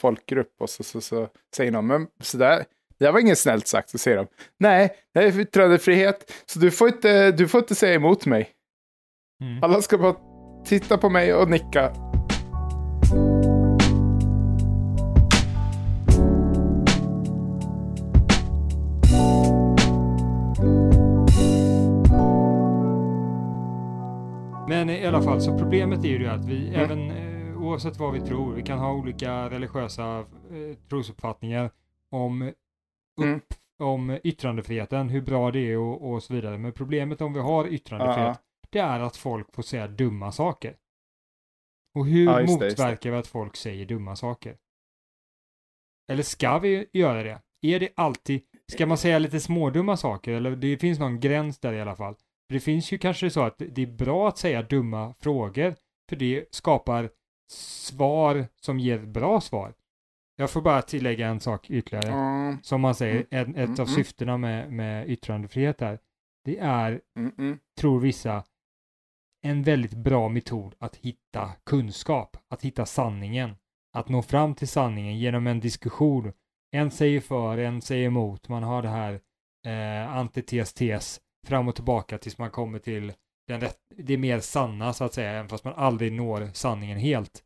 [0.00, 2.64] folkgrupp och så, så, så säger någon, men sådär,
[2.98, 4.26] det var inget snällt sagt, så säger de,
[4.58, 8.50] nej, det är yttrandefrihet, så du får inte, du får inte säga emot mig.
[9.42, 9.62] Mm.
[9.64, 10.16] Alla ska bara
[10.64, 11.92] titta på mig och nicka.
[24.68, 26.80] Men i alla fall, så problemet är ju att vi, Mm.
[26.80, 31.70] även eh, oavsett vad vi tror, vi kan ha olika religiösa eh, trosuppfattningar
[32.10, 32.52] om,
[33.16, 33.40] upp, Mm.
[33.78, 36.58] om yttrandefriheten, hur bra det är och, och så vidare.
[36.58, 40.76] Men problemet om vi har yttrandefrihet, det är att folk får säga dumma saker.
[41.94, 44.56] Och hur Ja, motverkar vi att folk säger dumma saker?
[46.08, 47.40] Eller ska vi göra det?
[47.62, 50.32] Är det alltid, ska man säga lite smådumma saker?
[50.32, 52.14] Eller det finns någon gräns där i alla fall.
[52.14, 55.74] För det finns ju kanske så att det är bra att säga dumma frågor,
[56.08, 57.10] för det skapar
[57.52, 59.74] svar som ger bra svar.
[60.36, 62.12] Jag får bara tillägga en sak ytterligare.
[62.12, 63.88] Mm, Som man säger, en, ett Mm, av mm.
[63.88, 65.98] syftena med, med yttrandefrihet här,
[66.44, 67.58] det är, mm, mm.
[67.80, 68.44] tror vissa,
[69.42, 73.56] en väldigt bra metod att hitta kunskap, att hitta sanningen,
[73.92, 76.32] att nå fram till sanningen genom en diskussion.
[76.72, 79.20] En säger för, en säger emot, man har det här
[79.66, 83.12] eh, antites-tes fram och tillbaka tills man kommer till
[83.48, 87.43] den rätt, det mer sanna så att säga, även fast man aldrig når sanningen helt.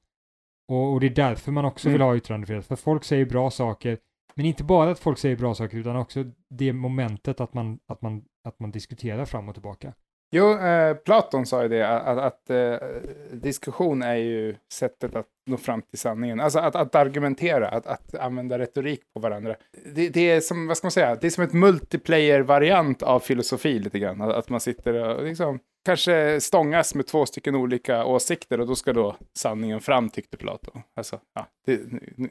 [0.69, 3.99] Och, och det är därför man också vill ha yttrandefrihet, för folk säger bra saker,
[4.35, 8.03] men inte bara att folk säger bra saker, utan också det momentet att man, att
[8.03, 9.93] man, att man diskuterar fram och tillbaka.
[10.31, 12.89] Jo, eh, Platon sa ju det, att, att eh,
[13.33, 16.41] diskussion är ju sättet att nå fram till sanningen.
[16.41, 19.57] Alltså att, att argumentera, att, att använda retorik på varandra.
[19.95, 23.79] Det, det är som, vad ska man säga, det är som ett multiplayer-variant av filosofi
[23.79, 24.21] lite grann.
[24.21, 28.75] Att, att man sitter och liksom, kanske stångas med två stycken olika åsikter och då
[28.75, 30.83] ska då sanningen fram, tyckte Platon.
[30.97, 32.29] Alltså, ja, det nu, nu,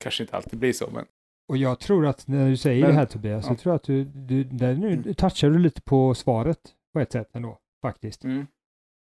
[0.00, 1.04] kanske inte alltid blir så, men
[1.48, 3.54] Och jag tror att när du säger Men- det här Tobias, ja.
[3.54, 6.58] tror jag att du, du där nu touchar du lite på svaret
[6.92, 8.24] på ett sätt ändå, faktiskt.
[8.24, 8.46] mm.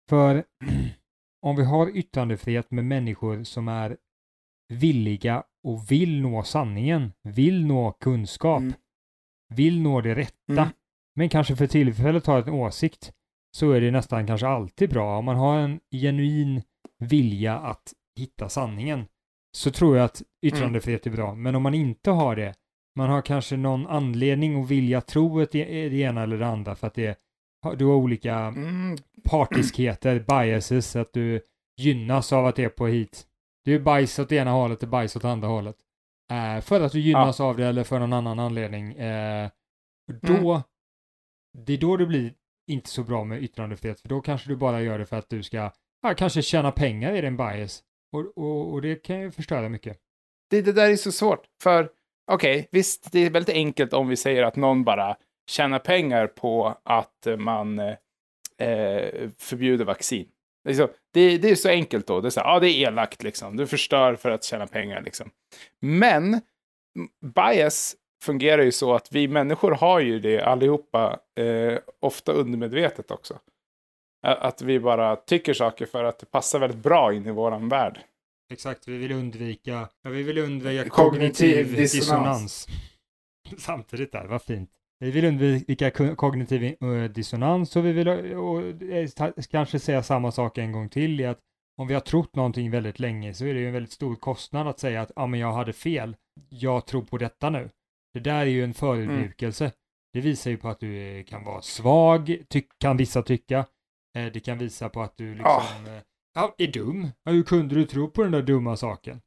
[0.10, 0.44] För
[1.46, 3.98] om vi har yttrandefrihet med människor som är
[4.70, 8.74] villiga och vill nå sanningen, vill nå kunskap, Mm.
[9.56, 10.70] vill nå det rätta, Mm.
[11.16, 13.12] men kanske för tillfället har en åsikt,
[13.58, 15.18] så är det nästan kanske alltid bra.
[15.18, 16.62] Om man har en genuin
[17.00, 19.06] vilja att hitta sanningen,
[19.58, 21.36] så tror jag att yttrandefrihet är bra.
[21.36, 22.54] Men om man inte har det,
[22.96, 26.94] man har kanske någon anledning och vilja tro det ena eller det andra för att
[26.94, 27.20] det,
[27.78, 28.98] du har olika Mm.
[29.24, 31.42] partiskheter, biases, att du
[31.78, 33.26] gynnas av att det är på hit.
[33.66, 35.76] Du är bajs åt ena hållet och bajs åt andra hållet.
[36.32, 38.94] Eh, för att du gynnas av det eller för någon annan anledning.
[38.94, 39.50] Eh,
[40.22, 40.62] då,
[41.58, 42.34] det är då det blir
[42.68, 45.44] inte så bra med yttrandefrihet, för då kanske du bara gör det för att du
[45.44, 45.72] ska,
[46.02, 47.84] ja, kanske tjäna pengar i din bias.
[48.14, 49.98] Och, och, och det kan ju förstöra mycket.
[50.50, 51.44] det, det där är så svårt.
[51.64, 51.90] För
[52.32, 55.18] okej, visst, det är väldigt enkelt om vi säger att någon bara
[55.52, 57.96] tjänar pengar på att man eh,
[58.58, 60.28] eh, förbjuder vaccin.
[60.68, 62.22] Liksom, det, det är så enkelt då.
[62.22, 63.58] Det är, så här, ja, det är elakt, liksom.
[63.58, 65.02] du förstör för att tjäna pengar.
[65.02, 65.32] Liksom.
[65.80, 66.42] Men
[67.36, 73.40] bias fungerar ju så att vi människor har ju det allihopa, eh, ofta undermedvetet också.
[74.24, 78.00] Att vi bara tycker saker för att det passar väldigt bra in i våran värld.
[78.52, 82.66] Exakt, vi vill undvika, ja, vi vill undvika Kognitiv kognitiv, dissonans.
[82.66, 82.68] dissonans.
[83.66, 84.70] Samtidigt där, vad fint.
[85.02, 89.10] Vi vill undvika ko- kognitiv eh, dissonans och vi vill och, eh,
[89.52, 91.40] kanske säga samma sak en gång till i att
[91.78, 94.68] om vi har trott någonting väldigt länge så är det ju en väldigt stor kostnad
[94.68, 96.16] att säga att ja, men jag hade fel.
[96.50, 97.70] Jag tror på detta nu.
[98.14, 99.72] Det där är ju en förödmjukelse.
[100.14, 102.38] Det visar ju på att du eh, kan vara svag,
[102.78, 103.66] kan vissa tycka.
[104.14, 105.46] Det kan visa på att du liksom
[106.36, 107.08] ja, är dum.
[107.24, 109.22] Ja, hur kunde du tro på den där dumma saken?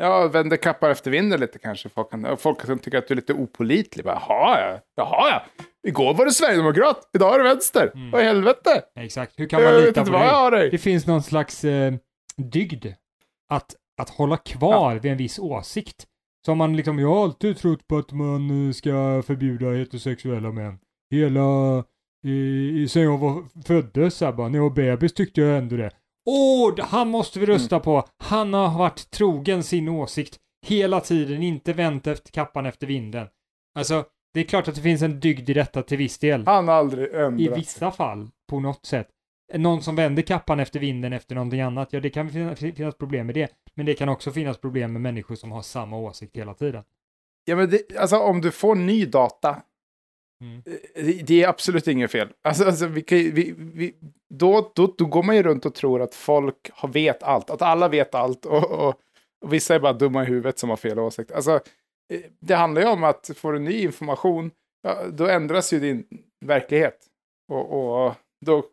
[0.00, 1.88] Ja, vänder kappan efter vinden lite kanske.
[1.88, 4.04] Folk kan, folk kan tycka att du är lite opolitlig.
[4.04, 4.80] Bara, Jaha, ja.
[4.96, 5.64] Jaha, ja.
[5.88, 7.90] Igår var du sverigedemokrat, idag är du vänster.
[7.94, 8.10] Mm.
[8.10, 8.82] Vad i helvete?
[8.96, 9.32] Exakt.
[9.36, 10.60] Hur kan man Jag lita på dig?
[10.60, 10.70] dig.
[10.70, 11.94] Det finns någon slags eh,
[12.36, 12.86] dygd
[13.48, 16.06] att, att hålla kvar vid en viss åsikt.
[16.46, 20.52] Så om man liksom, jag har alltid trott på att man eh, ska förbjuda heterosexuella
[20.52, 20.78] män.
[21.10, 21.44] Hela,
[22.24, 22.30] i,
[22.82, 25.76] i, sen jag var, föddes, så här bara, när jag var bebis tyckte jag ändå
[25.76, 25.90] det.
[26.26, 28.04] Åh, han måste vi rösta på.
[28.18, 33.26] Han har varit trogen sin åsikt hela tiden, inte vänt efter kappan efter vinden.
[33.74, 34.04] Alltså,
[34.34, 36.46] det är klart att det finns en dygd i detta till viss del.
[36.46, 37.58] Han har aldrig I ändrat.
[37.58, 39.08] vissa fall, på något sätt.
[39.54, 43.26] Någon som vänder kappan efter vinden efter någonting annat, ja det kan finnas, finnas problem
[43.26, 43.50] med det.
[43.74, 46.84] Men det kan också finnas problem med människor som har samma åsikt hela tiden.
[47.44, 49.62] Ja, men det, alltså om du får ny data,
[50.40, 50.62] Mm.
[50.66, 52.28] Eh, det, det är absolut inget fel.
[52.42, 53.94] Alltså, alltså vi, kan vi, vi,
[54.28, 57.88] då, då, då går man ju runt och tror att folk vet allt, att alla
[57.88, 58.94] vet allt och, och,
[59.40, 61.32] och vissa är bara dumma i huvudet som har fel åsikt.
[61.32, 61.60] Alltså,
[62.12, 64.50] eh, det handlar ju om att får du ny information,
[64.82, 66.06] ja, då ändras ju din
[66.44, 67.06] verklighet.
[67.48, 68.14] Och, och
[68.46, 68.64] då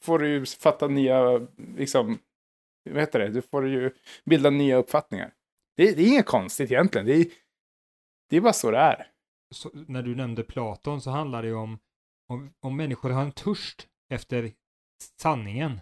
[0.00, 2.18] får du ju fatta nya, liksom,
[2.90, 3.90] vad heter det, du får ju
[4.24, 5.32] bilda nya uppfattningar.
[5.76, 7.26] Det, det är inget konstigt egentligen, det är,
[8.30, 9.11] det är bara så det är.
[9.52, 11.78] Så, när du nämnde Platon så handlar det om,
[12.28, 14.52] om, om människor har en törst efter
[15.20, 15.80] sanningen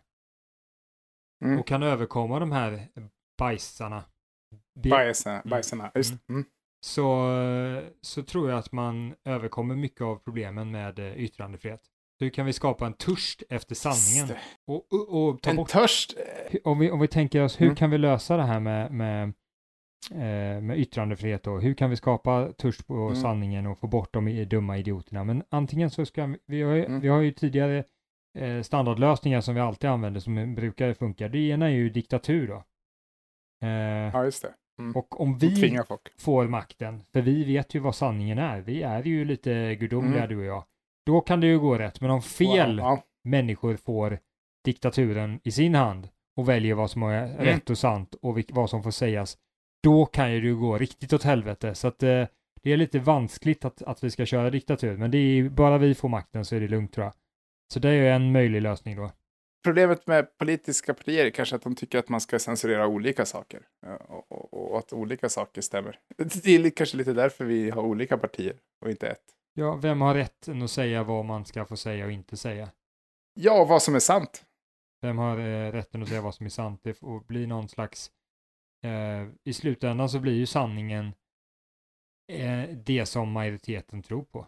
[1.44, 1.58] Mm.
[1.58, 2.88] och kan överkomma de här
[3.38, 4.04] bajsarna.
[4.82, 5.92] Bajsarna, bajsarna.
[5.94, 6.20] just Mm.
[6.28, 6.44] mm.
[6.86, 7.28] så,
[8.00, 11.80] så tror jag att man överkommer mycket av problemen med eh, yttrandefrihet.
[12.18, 14.36] Hur kan vi skapa en törst efter sanningen?
[14.66, 16.14] Och, och, och ta En bort törst.
[16.64, 17.76] Om vi, om vi tänker oss, hur Mm.
[17.76, 19.32] kan vi lösa det här med, med,
[20.60, 21.58] med yttrandefrihet då?
[21.58, 23.16] Hur kan vi skapa törst på Mm.
[23.16, 25.24] sanningen och få bort de dumma idioterna?
[25.24, 27.00] Men antingen så ska vi, vi har ju, Mm.
[27.00, 27.84] vi har ju tidigare
[28.38, 31.28] eh, standardlösningar som vi alltid använder som brukar funka.
[31.28, 32.62] Det ena är ju diktatur då.
[33.66, 33.70] Eh,
[34.12, 34.52] Ja, just det.
[34.94, 35.78] och om Vi
[36.18, 40.28] får makten, för vi vet ju vad sanningen är, vi är ju lite gudomliga Mm.
[40.28, 40.64] du och jag,
[41.06, 42.00] då kan det ju gå rätt.
[42.00, 44.18] Men om fel Wow, människor får
[44.64, 47.36] diktaturen i sin hand och väljer vad som är Mm.
[47.44, 49.38] rätt och sant och vad som får sägas,
[49.82, 51.74] då kan ju det gå riktigt åt helvete.
[51.74, 52.26] Så att eh,
[52.62, 55.94] det är lite vanskligt att, att vi ska köra diktatur, men det är bara vi
[55.94, 57.14] får makten så är det lugnt tror jag.
[57.72, 59.10] Så det är ju en möjlig lösning då.
[59.64, 63.62] Problemet med politiska partier är kanske att de tycker att man ska censurera olika saker.
[64.08, 65.98] Och, och, och att olika saker stämmer.
[66.42, 69.24] Det är kanske lite därför vi har olika partier och inte ett.
[69.54, 72.68] Ja, vem har rätten att säga vad man ska få säga och inte säga?
[73.34, 74.44] Ja, vad som är sant.
[75.02, 76.80] Vem har eh, rätten att säga vad som är sant?
[76.82, 78.10] Det får bli någon slags...
[78.84, 81.12] Eh, I slutändan så blir ju sanningen
[82.32, 84.46] eh, det som majoriteten tror på.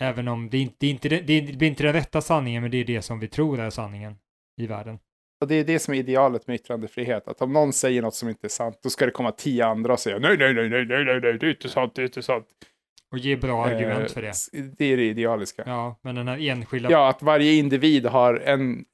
[0.00, 2.84] Även om det, inte, det, inte, det, blir inte den rätta sanningen, men det är
[2.84, 4.18] det som vi tror är sanningen
[4.56, 4.98] i världen.
[5.40, 7.28] Och det är det som är idealet med yttrandefrihet.
[7.28, 9.92] Att om någon säger något som inte är sant, då ska det komma tio andra
[9.92, 12.06] och säga nej, nej, nej, nej, nej, nej, nej, det är inte sant, det är
[12.06, 12.46] inte sant.
[13.10, 14.34] Och ge bra argument Eh, för det.
[14.78, 15.62] Det är det idealiska.
[15.66, 16.90] Ja, men den här enskilda...
[16.90, 18.84] Ja, att varje individ har en,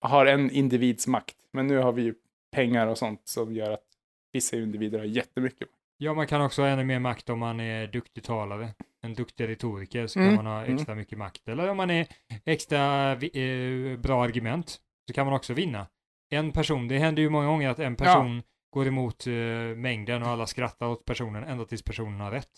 [0.00, 1.36] har en individs makt.
[1.52, 2.14] Men nu har vi ju
[2.52, 3.85] pengar och sånt som gör att
[4.36, 5.68] vissa individer har jättemycket.
[5.98, 8.74] Ja, man kan också ha ännu mer makt om man är duktig talare.
[9.02, 10.74] En duktig retoriker så Mm, kan man ha mm.
[10.76, 11.48] extra mycket makt.
[11.48, 12.06] Eller om man är
[12.44, 15.86] extra eh, bra argument så kan man också vinna.
[16.30, 18.42] En person, det händer ju många gånger att en person
[18.74, 19.32] går emot eh,
[19.76, 22.50] mängden och alla skrattar åt personen ända tills personen har rätt.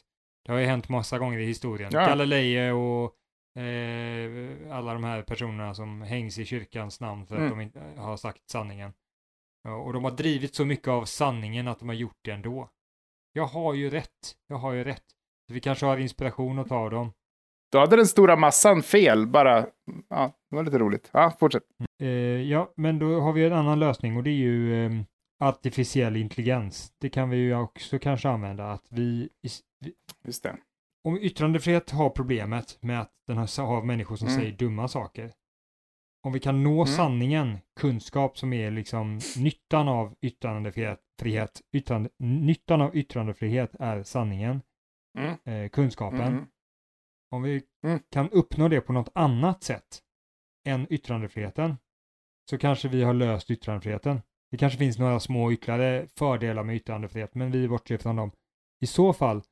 [0.44, 1.90] Det har ju hänt massa gånger i historien.
[1.92, 2.06] Ja.
[2.06, 3.14] Galilei och
[3.62, 7.50] eh, alla de här personerna som hängs i kyrkans namn för att Mm.
[7.50, 8.92] de inte har sagt sanningen.
[9.74, 12.68] Och de har drivit så mycket av sanningen att de har gjort det ändå.
[13.32, 14.36] Jag har ju rätt.
[14.48, 15.04] Jag har ju rätt.
[15.48, 17.12] Så vi kanske har inspiration att ta dem.
[17.72, 19.66] Då hade den stora massan fel, bara...
[20.08, 21.10] Ja, det var lite roligt.
[21.12, 21.62] Ja, fortsätt.
[22.02, 22.08] Eh,
[22.50, 24.92] ja, men då har vi en annan lösning och det är ju eh,
[25.40, 26.92] artificiell intelligens.
[27.00, 28.72] Det kan vi ju också kanske använda.
[28.72, 29.50] Att vi, vi
[30.24, 30.56] Just det.
[31.04, 34.40] om yttrandefrihet har problemet med att den har, har människor som Mm.
[34.40, 35.32] säger dumma saker.
[36.28, 36.86] Om vi kan nå Mm.
[36.86, 44.62] sanningen, kunskap som är liksom nyttan av yttrandefrihet, frihet, yttrande, nyttan av yttrandefrihet är sanningen,
[45.18, 45.36] Mm.
[45.44, 46.20] eh, kunskapen.
[46.20, 46.46] Mm.
[47.34, 48.00] Om vi Mm.
[48.12, 50.02] kan uppnå det på något annat sätt
[50.66, 51.76] än yttrandefriheten
[52.50, 54.20] så kanske vi har löst yttrandefriheten.
[54.50, 58.30] Det kanske finns några små ytterligare fördelar med yttrandefrihet, men vi bortser från dem.
[58.80, 59.42] I så fall,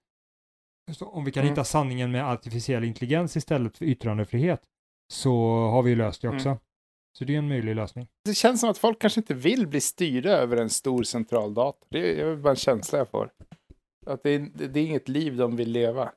[0.93, 1.53] så om vi kan Mm.
[1.53, 4.63] hitta sanningen med artificiell intelligens istället för yttrandefrihet
[5.13, 5.35] så
[5.71, 6.41] har vi löst det Mm.
[7.19, 8.09] Så det är en möjlig lösning.
[8.25, 11.87] Det känns som att folk kanske inte vill bli styrda över en stor centraldator.
[11.91, 13.31] Det är bara en känsla jag får.
[14.07, 16.13] Att det är, det är inget liv de vill leva.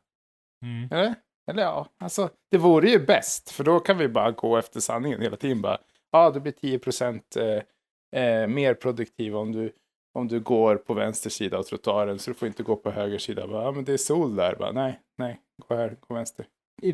[0.65, 0.89] Mm.
[0.91, 1.15] Eller?
[1.51, 3.51] Eller ja, alltså det vore ju bäst.
[3.51, 5.61] För då kan vi bara gå efter sanningen hela tiden.
[5.61, 5.77] Bara,
[6.11, 9.73] ja, du blir 10 procent eh, eh, mer produktiv om du,
[10.13, 13.17] om du går på vänster sida av trottoaren så du får inte gå på höger
[13.17, 13.47] sida.
[13.51, 14.55] Ja, men det är sol där.
[14.55, 16.45] Bara, nej, nej, gå här, gå vänster.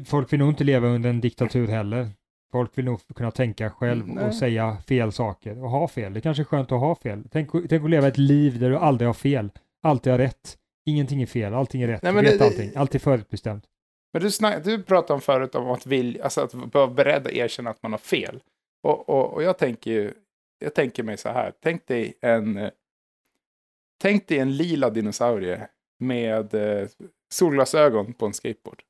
[0.06, 2.10] Folk vill nog inte leva under en diktatur heller.
[2.56, 6.14] Folk vill nog kunna tänka själv Mm, och säga fel saker och ha fel.
[6.14, 7.24] Det kanske är skönt att ha fel.
[7.32, 9.50] Tänk, tänk att leva ett liv där du aldrig har fel.
[9.84, 10.58] Alltid har rätt.
[10.86, 12.02] Ingenting är fel, allting är rätt.
[12.02, 12.72] Nej, du vet det- allting.
[12.76, 13.66] Allt är förutbestämt.
[14.14, 17.34] Men du, snack, du pratade om förut om att, vilja, alltså att vara beredd att
[17.34, 18.40] erkänna att man har fel.
[18.84, 20.14] Och, och, och jag tänker ju,
[20.60, 21.54] jag tänker mig så här.
[21.64, 22.70] Tänk dig en,
[24.02, 25.68] tänk dig en lila dinosaurie
[26.00, 26.88] med eh,
[27.30, 28.84] solglasögon på en skateboard.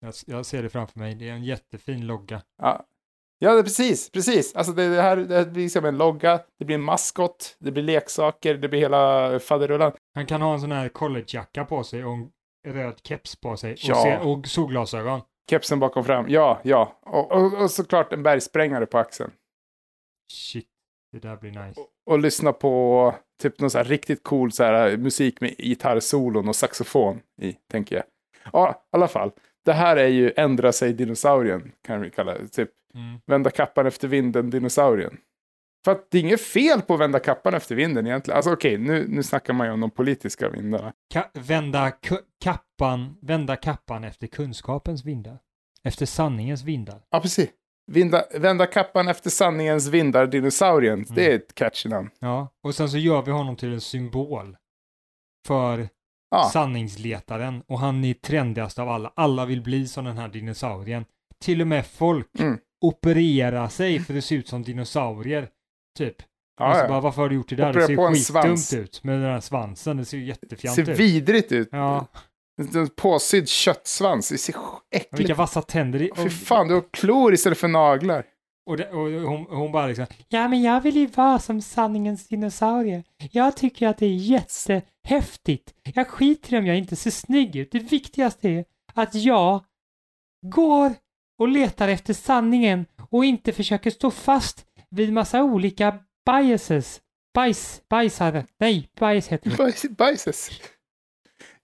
[0.00, 1.14] Jag, jag ser det framför mig.
[1.14, 2.42] Det är en jättefin logga.
[2.58, 2.84] Ja,
[3.38, 4.54] ja det, precis, precis.
[4.54, 7.82] Alltså det, det här det blir som en logga, det blir en maskot, det blir
[7.82, 9.92] leksaker, det blir hela faderullan.
[10.14, 12.12] Han kan ha en sån här collegejacka på sig och
[12.66, 13.76] en röd keps på sig.
[13.78, 13.94] Ja.
[13.96, 15.20] Och, se, och solglasögon.
[15.50, 16.98] Kepsen bakom fram, ja, ja.
[17.02, 19.30] Och, och, och såklart en bergsprängare på axeln.
[20.32, 20.68] Shit,
[21.12, 21.80] det där blir nice.
[22.06, 26.56] och lyssna på typ någon så här riktigt cool så här, musik med gitarrsolon och
[26.56, 28.04] saxofon i, tänker jag.
[28.52, 29.30] Ja, i alla fall.
[29.64, 32.48] Det här är ju ändra sig dinosaurien, kan vi kalla det.
[32.48, 33.20] Typ Mm.
[33.26, 35.16] vända kappan efter vinden dinosaurien.
[35.84, 38.36] För att det är inget fel på att vända kappan efter vinden egentligen.
[38.36, 40.92] Alltså okej, nu, nu snackar man ju om de politiska vindarna.
[41.14, 41.92] Ka- vända
[42.44, 45.38] kappan, vända kappan efter kunskapens vindar.
[45.82, 47.00] Efter sanningens vindar.
[47.10, 47.50] Ja, precis.
[47.92, 51.04] Vinda, vända kappan efter sanningens vindar dinosaurien.
[51.14, 52.10] Det är ett catchy namn.
[52.18, 54.56] Ja, och sen så gör vi honom till en symbol
[55.46, 55.88] för
[56.34, 59.12] Ja, sanningsletaren och han är trendigast av alla.
[59.16, 61.04] Alla vill bli som den här dinosaurien.
[61.44, 62.58] Till och med folk Mm.
[62.84, 65.48] opererar sig för att se ut som dinosaurier.
[65.98, 66.16] Typ.
[66.60, 66.88] och så ja.
[66.88, 67.70] bara, varför har du gjort det där?
[67.70, 69.96] Operera det ser ju skitdumt ut med den här svansen.
[69.96, 70.98] Det ser ju Det jättefjant ser ut.
[71.00, 71.68] vidrigt ut.
[71.72, 72.06] Ja,
[72.74, 74.28] En påsydd köttsvans.
[74.28, 75.98] Det ser och äckligt vilka vassa tänder.
[75.98, 78.24] det- Fy Och, fan, du har klor istället för naglar.
[78.70, 82.28] och, det, och hon, hon bara liksom, ja men jag vill ju vara som sanningens
[82.28, 83.02] dinosaurie.
[83.30, 84.16] Jag tycker att det är
[85.04, 85.74] häftigt.
[85.94, 87.72] Jag skiter i om jag inte ser snygg ut.
[87.72, 89.64] Det viktigaste är att jag
[90.46, 90.94] går
[91.38, 97.00] och letar efter sanningen och inte försöker stå fast vid massa olika biases.
[97.34, 98.46] Bajs, bajsare.
[98.58, 99.56] Nej, bajs heter det.
[99.56, 100.50] Bajs, bajses.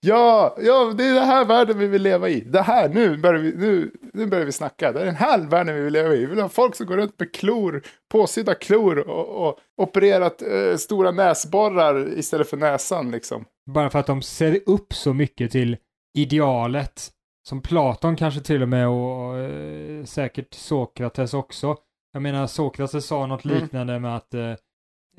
[0.07, 2.41] Ja, ja, det är den här världen vi vill leva i.
[2.41, 4.93] Det här, nu börjar vi, nu, nu börjar vi snacka.
[4.93, 6.19] Det är den här världen vi vill leva i.
[6.19, 7.83] Vi vill ha folk som går runt med klor,
[8.13, 13.45] påsydda klor och, och opererat eh, stora näsborrar istället för näsan liksom.
[13.71, 15.77] Bara för att de ser upp så mycket till
[16.19, 17.11] idealet.
[17.49, 21.77] Som Platon kanske till och med och eh, säkert Sokrates också.
[22.13, 23.59] Jag menar Sokrates sa något Mm.
[23.59, 24.53] liknande med att eh,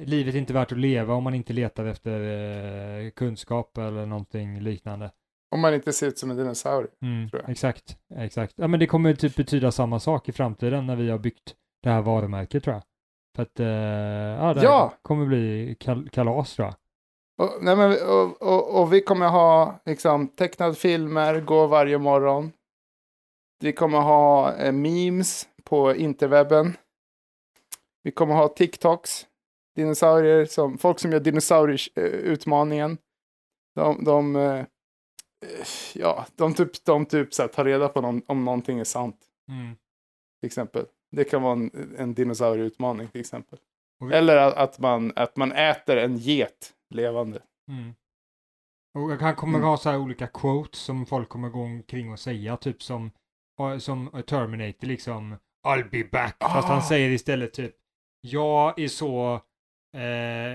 [0.05, 2.19] livet är inte värt att leva om man inte letar efter
[3.05, 5.11] eh, kunskap eller någonting liknande.
[5.55, 6.89] Om man inte ser ut som en dinosaurie.
[7.01, 8.53] Mm, exakt, exakt.
[8.57, 11.89] Ja men det kommer typ betyda samma sak i framtiden när vi har byggt det
[11.89, 12.83] här varumärket tror jag.
[13.35, 13.67] För att, eh,
[14.45, 14.93] ja, det Ja.
[15.01, 16.75] kommer bli kal- kalas tror jag.
[17.47, 22.51] Och, nej, men, och, och, och vi kommer ha liksom, tecknade filmer, gå varje morgon.
[23.59, 26.73] Vi kommer ha eh, memes på interwebben.
[28.03, 29.25] Vi kommer ha TikToks.
[29.81, 32.97] Dinosaurier som, folk som gör dinosaurieutmaningen.
[33.75, 34.65] De, de, eh, eh,
[35.93, 39.17] ja, de typ, de typ så här, tar reda på någon, om någonting är sant.
[39.49, 39.75] Mm.
[40.39, 40.85] Till exempel.
[41.11, 43.59] Det kan vara en, en dinosaurieutmaning till exempel.
[43.99, 47.41] Vi- Eller att, att, man, att man äter en get levande.
[47.71, 47.93] Mm.
[48.93, 49.67] Och han kommer Mm.
[49.67, 53.11] ha så här olika quotes som folk kommer gå omkring och säga, typ som,
[53.79, 55.35] som Terminator liksom,
[55.67, 56.35] I'll be back.
[56.39, 56.73] Fast Ah.
[56.73, 57.75] han säger istället typ,
[58.21, 59.41] jag är så, eh,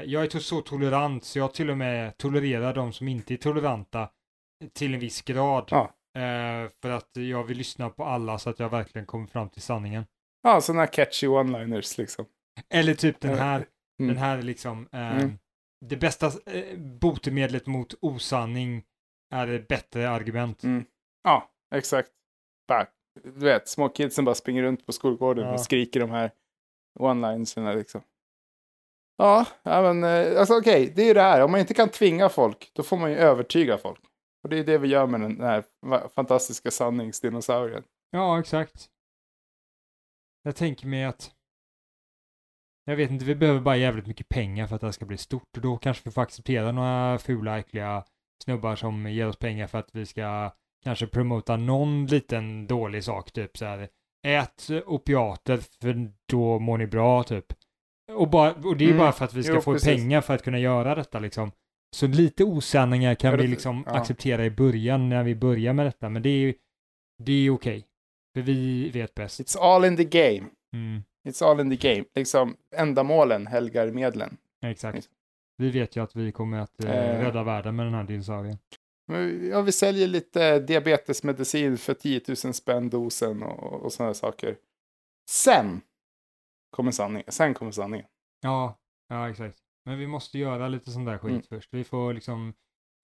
[0.06, 3.36] jag är to- så tolerant så jag till och med tolererar de som inte är
[3.36, 4.10] toleranta
[4.72, 5.68] till en viss grad.
[5.70, 5.82] Ja.
[6.20, 9.62] Eh, för att jag vill lyssna på alla så att jag verkligen kommer fram till
[9.62, 10.06] sanningen.
[10.42, 12.24] Ja, sådana här catchy one-liners liksom.
[12.68, 13.66] Eller typ den Eh, här,
[14.00, 14.08] mm.
[14.14, 15.38] den här liksom, eh, Mm.
[15.86, 18.84] det bästa eh, botemedlet mot osanning
[19.34, 20.62] är ett bättre argument.
[20.64, 20.84] Mm.
[21.24, 22.10] Ja, exakt.
[22.68, 22.86] Bara,
[23.24, 25.52] du vet, små kidsen bara springer runt på skolgården Ja.
[25.52, 26.30] och skriker de här
[26.98, 28.00] one-linerserna liksom.
[29.16, 31.44] Ja, ja men eh, alltså okej, det är ju det här.
[31.44, 34.00] Om man inte kan tvinga folk, då får man ju övertyga folk.
[34.42, 35.64] Och det är det vi gör med den här
[36.14, 37.82] fantastiska sanningsdinosaurien.
[38.10, 38.86] Ja, exakt.
[40.42, 41.30] Jag tänker mig att
[42.84, 45.16] jag vet inte, vi behöver bara jävligt mycket pengar för att det här ska bli
[45.16, 48.04] stort och då kanske vi får acceptera några fula, äckliga
[48.44, 50.50] snubbar som ger oss pengar för att vi ska
[50.84, 53.88] kanske promota någon liten dålig sak, typ så här.
[54.26, 57.46] Ät opiater för då mår ni bra, typ.
[58.12, 58.98] Och, bara, och det är Mm.
[58.98, 59.88] bara för att vi ska Jo, få precis.
[59.88, 61.52] pengar för att kunna göra detta liksom.
[61.96, 63.92] Så lite osanningar kan Ja, vi liksom ja.
[63.92, 66.54] acceptera i början när vi börjar med detta, men det är ju
[67.22, 67.86] det är okej.
[68.34, 69.40] För vi vet bäst.
[69.40, 70.48] It's all in the game.
[70.74, 72.04] Mm, It's all in the game.
[72.14, 74.36] Liksom, ändamålen helgar medlen.
[74.66, 75.08] exakt.
[75.58, 77.24] Vi vet ju att vi kommer att eh, Eh.
[77.24, 78.58] rädda världen med den här dinosaurien.
[79.50, 84.56] Ja, vi säljer lite diabetesmedicin för 10 000 spänn dosen och, och sådana saker.
[85.30, 85.80] Sen
[86.76, 87.24] kommer sanningen.
[87.32, 88.06] Sen kommer sanningen.
[88.42, 89.58] Ja, ja exakt.
[89.84, 91.42] Men vi måste göra lite sån där skit Mm.
[91.42, 91.74] först.
[91.74, 92.54] Vi får liksom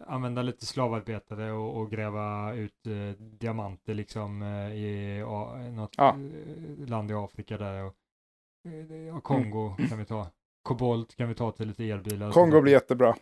[0.06, 6.08] använda lite slavarbetare och, och gräva ut eh, diamanter liksom eh, i a, något Ja.
[6.08, 7.84] eh, land i Afrika där.
[7.84, 7.94] Och,
[8.68, 10.26] eh, ja, Kongo kan vi ta.
[10.62, 12.28] Kobolt kan vi ta till lite elbilar.
[12.28, 12.50] och Mm.
[12.50, 13.16] Kongo blir jättebra.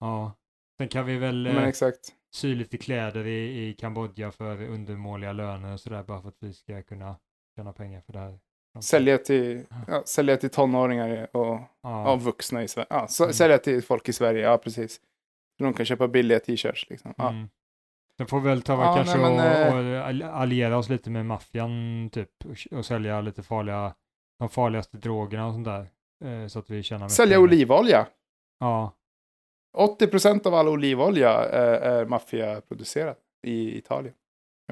[0.00, 0.32] Ja.
[0.78, 2.14] Sen kan vi väl Men eh, exakt.
[2.34, 6.52] sy lite kläder i, i Kambodja för undermåliga löner och sådär bara för att vi
[6.54, 7.16] ska kunna
[7.56, 8.38] tjäna pengar för det här.
[8.82, 12.16] Sälja till, ja, sälja till tonåringar och Ja.
[12.16, 12.86] vuxna i Sverige.
[12.90, 13.32] Ja, så, Mm.
[13.32, 15.00] Sälja till folk i Sverige, ja precis.
[15.58, 17.14] De kan köpa billiga t-shirts liksom.
[17.16, 17.28] Ja.
[17.30, 17.48] Mm.
[18.16, 20.88] Sen får vi väl ta Ja, kanske nej, men, och, eh, och all- alliera oss
[20.88, 23.94] lite med maffian typ och, och sälja lite farliga,
[24.38, 25.86] de farligaste drogerna och sånt där.
[26.24, 28.06] Eh, så att vi tjänar Sälja olivolja.
[28.60, 28.92] Ja,
[29.76, 33.16] 80% av all olivolja är, är maffiaproducerad
[33.46, 34.14] i Italien.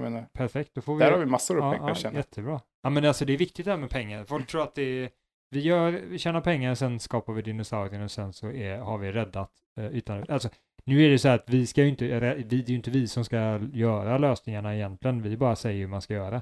[0.01, 0.75] Menar, perfekt.
[0.75, 1.05] Då får vi...
[1.05, 2.61] där har vi massor av ja, pengar ja, känner jättebra.
[2.83, 4.25] Ja men alltså det är viktigt det här med pengar.
[4.25, 5.11] Folk tror att det är,
[5.51, 9.13] vi gör, vi tjänar pengar, sen skapar vi dinosaurien och sen så är, har vi
[9.13, 10.49] räddat eh, utan, alltså
[10.85, 12.91] nu är det så här att vi ska ju inte, vi, det är ju inte
[12.91, 16.37] vi som ska göra lösningarna egentligen, vi bara säger hur man ska göra.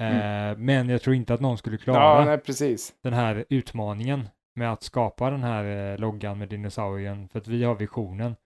[0.00, 2.18] Eh, Men jag tror inte att någon skulle klara Mm.
[2.18, 7.38] Ja, nej den här utmaningen med att skapa den här eh, loggan med dinosaurien, för
[7.38, 8.36] att vi har visionen.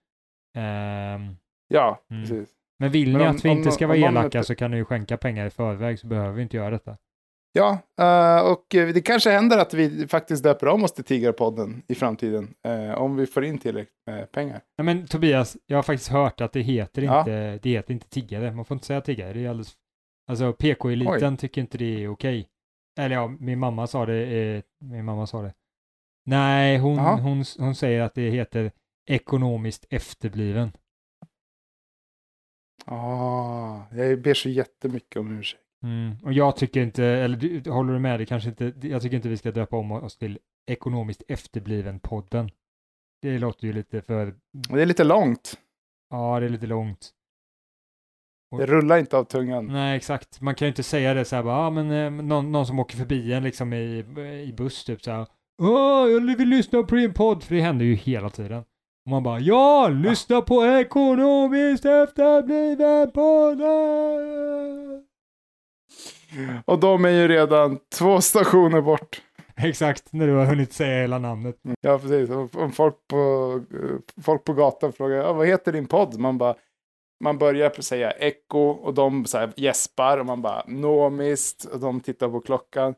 [0.57, 1.35] Ehm,
[1.67, 2.21] Ja, Mm.
[2.23, 2.49] precis.
[2.79, 4.77] Men vill Men ni om- att vi om inte ska vara elaka så kan ni
[4.77, 6.97] ju skänka pengar i förväg så behöver vi inte göra detta.
[7.57, 11.83] Ja, eh, och eh, det kanske händer att vi faktiskt döper om oss till Tigerpodden
[11.87, 12.53] i framtiden.
[12.67, 14.61] eh, om vi får in tillräckligt med pengar.
[14.77, 17.19] Nej men Tobias, jag har faktiskt hört att det heter Ja.
[17.19, 18.51] inte, det heter inte tiggare.
[18.51, 19.73] Man får inte säga tiggare, det är alldeles...
[20.29, 22.47] Alltså PK-eliten tycker inte det är okej.
[22.99, 25.53] Eller ja, min mamma sa det, eh, min mamma sa det.
[26.25, 27.15] Nej, hon, Jaha.
[27.21, 28.71] hon, hon säger att det heter
[29.09, 30.71] ekonomiskt efterbliven.
[32.85, 35.61] Ah, jag ber så jättemycket om ursäkt.
[35.83, 36.15] Mm.
[36.23, 38.19] Och jag tycker inte, eller du, håller du med?
[38.19, 40.39] Det kanske inte, jag tycker inte vi ska döpa om oss till
[40.71, 42.49] ekonomiskt efterbliven-podden.
[43.21, 45.59] Det låter ju lite för, Det är lite långt.
[46.09, 47.11] ja det är lite långt.
[48.57, 49.65] Det rullar inte av tungan.
[49.67, 50.41] Nej, exakt.
[50.41, 52.79] Man kan ju inte säga det så här bara, ah, men eh, någon, någon som
[52.79, 54.05] åker förbi en liksom i,
[54.47, 55.27] i buss typ så här,
[55.61, 58.63] Åh, jag vill lyssna på din podd, för det händer ju hela tiden.
[59.05, 65.05] Och man bara, ja, lyssna på ekonomiskt efterbliven podden!
[66.65, 69.21] Och de är ju redan två stationer bort.
[69.57, 71.55] Exakt, när du har hunnit säga hela namnet.
[71.81, 72.29] Ja, precis.
[72.55, 76.19] Om folk på, eh, folk på gatan frågar ja, vad heter din podd?
[76.19, 76.55] Man bara
[77.23, 81.99] man börjar säga Echo och de så här gäspar och man bara Nomist och de
[81.99, 82.95] tittar på klockan.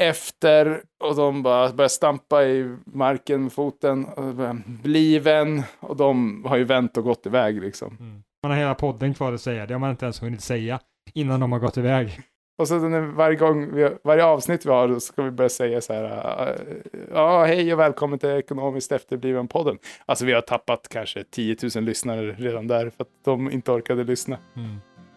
[0.00, 4.04] Efter och de bara börjar stampa i marken med foten.
[4.04, 4.34] Och
[4.82, 7.96] Bliven och de har ju vänt och gått iväg liksom.
[8.00, 8.22] Mm.
[8.42, 10.80] Man har hela podden kvar att säga, det har man inte ens hunnit säga
[11.14, 12.20] innan de har gått iväg.
[12.58, 12.78] Och så
[13.14, 16.04] varje gång, vi, varje avsnitt vi har, då ska vi börja säga så här,
[16.48, 16.76] äh,
[17.14, 19.78] ja, hej och välkommen till Ekonomiskt efterbliven podden.
[20.06, 24.04] Alltså vi har tappat kanske 10 000 lyssnare redan där för att de inte orkade
[24.04, 24.76] lyssna Mm.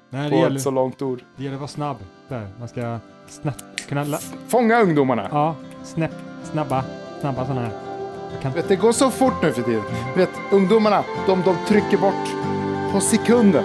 [0.10, 1.24] Nej, det på gäller, ett så långt ord.
[1.38, 1.98] det gäller att vara snabb.
[2.30, 2.48] Där.
[2.60, 4.04] Man ska snabbt kunna...
[4.04, 5.28] La- Fånga ungdomarna.
[5.32, 6.12] ja, snäpp,
[6.52, 6.84] snabba,
[7.22, 7.72] snabba sådana här.
[8.42, 9.82] Kan, Vet, det går så fort nu för tiden.
[10.16, 12.30] Vet, ungdomarna, de, de trycker bort
[12.94, 13.64] på sekunden.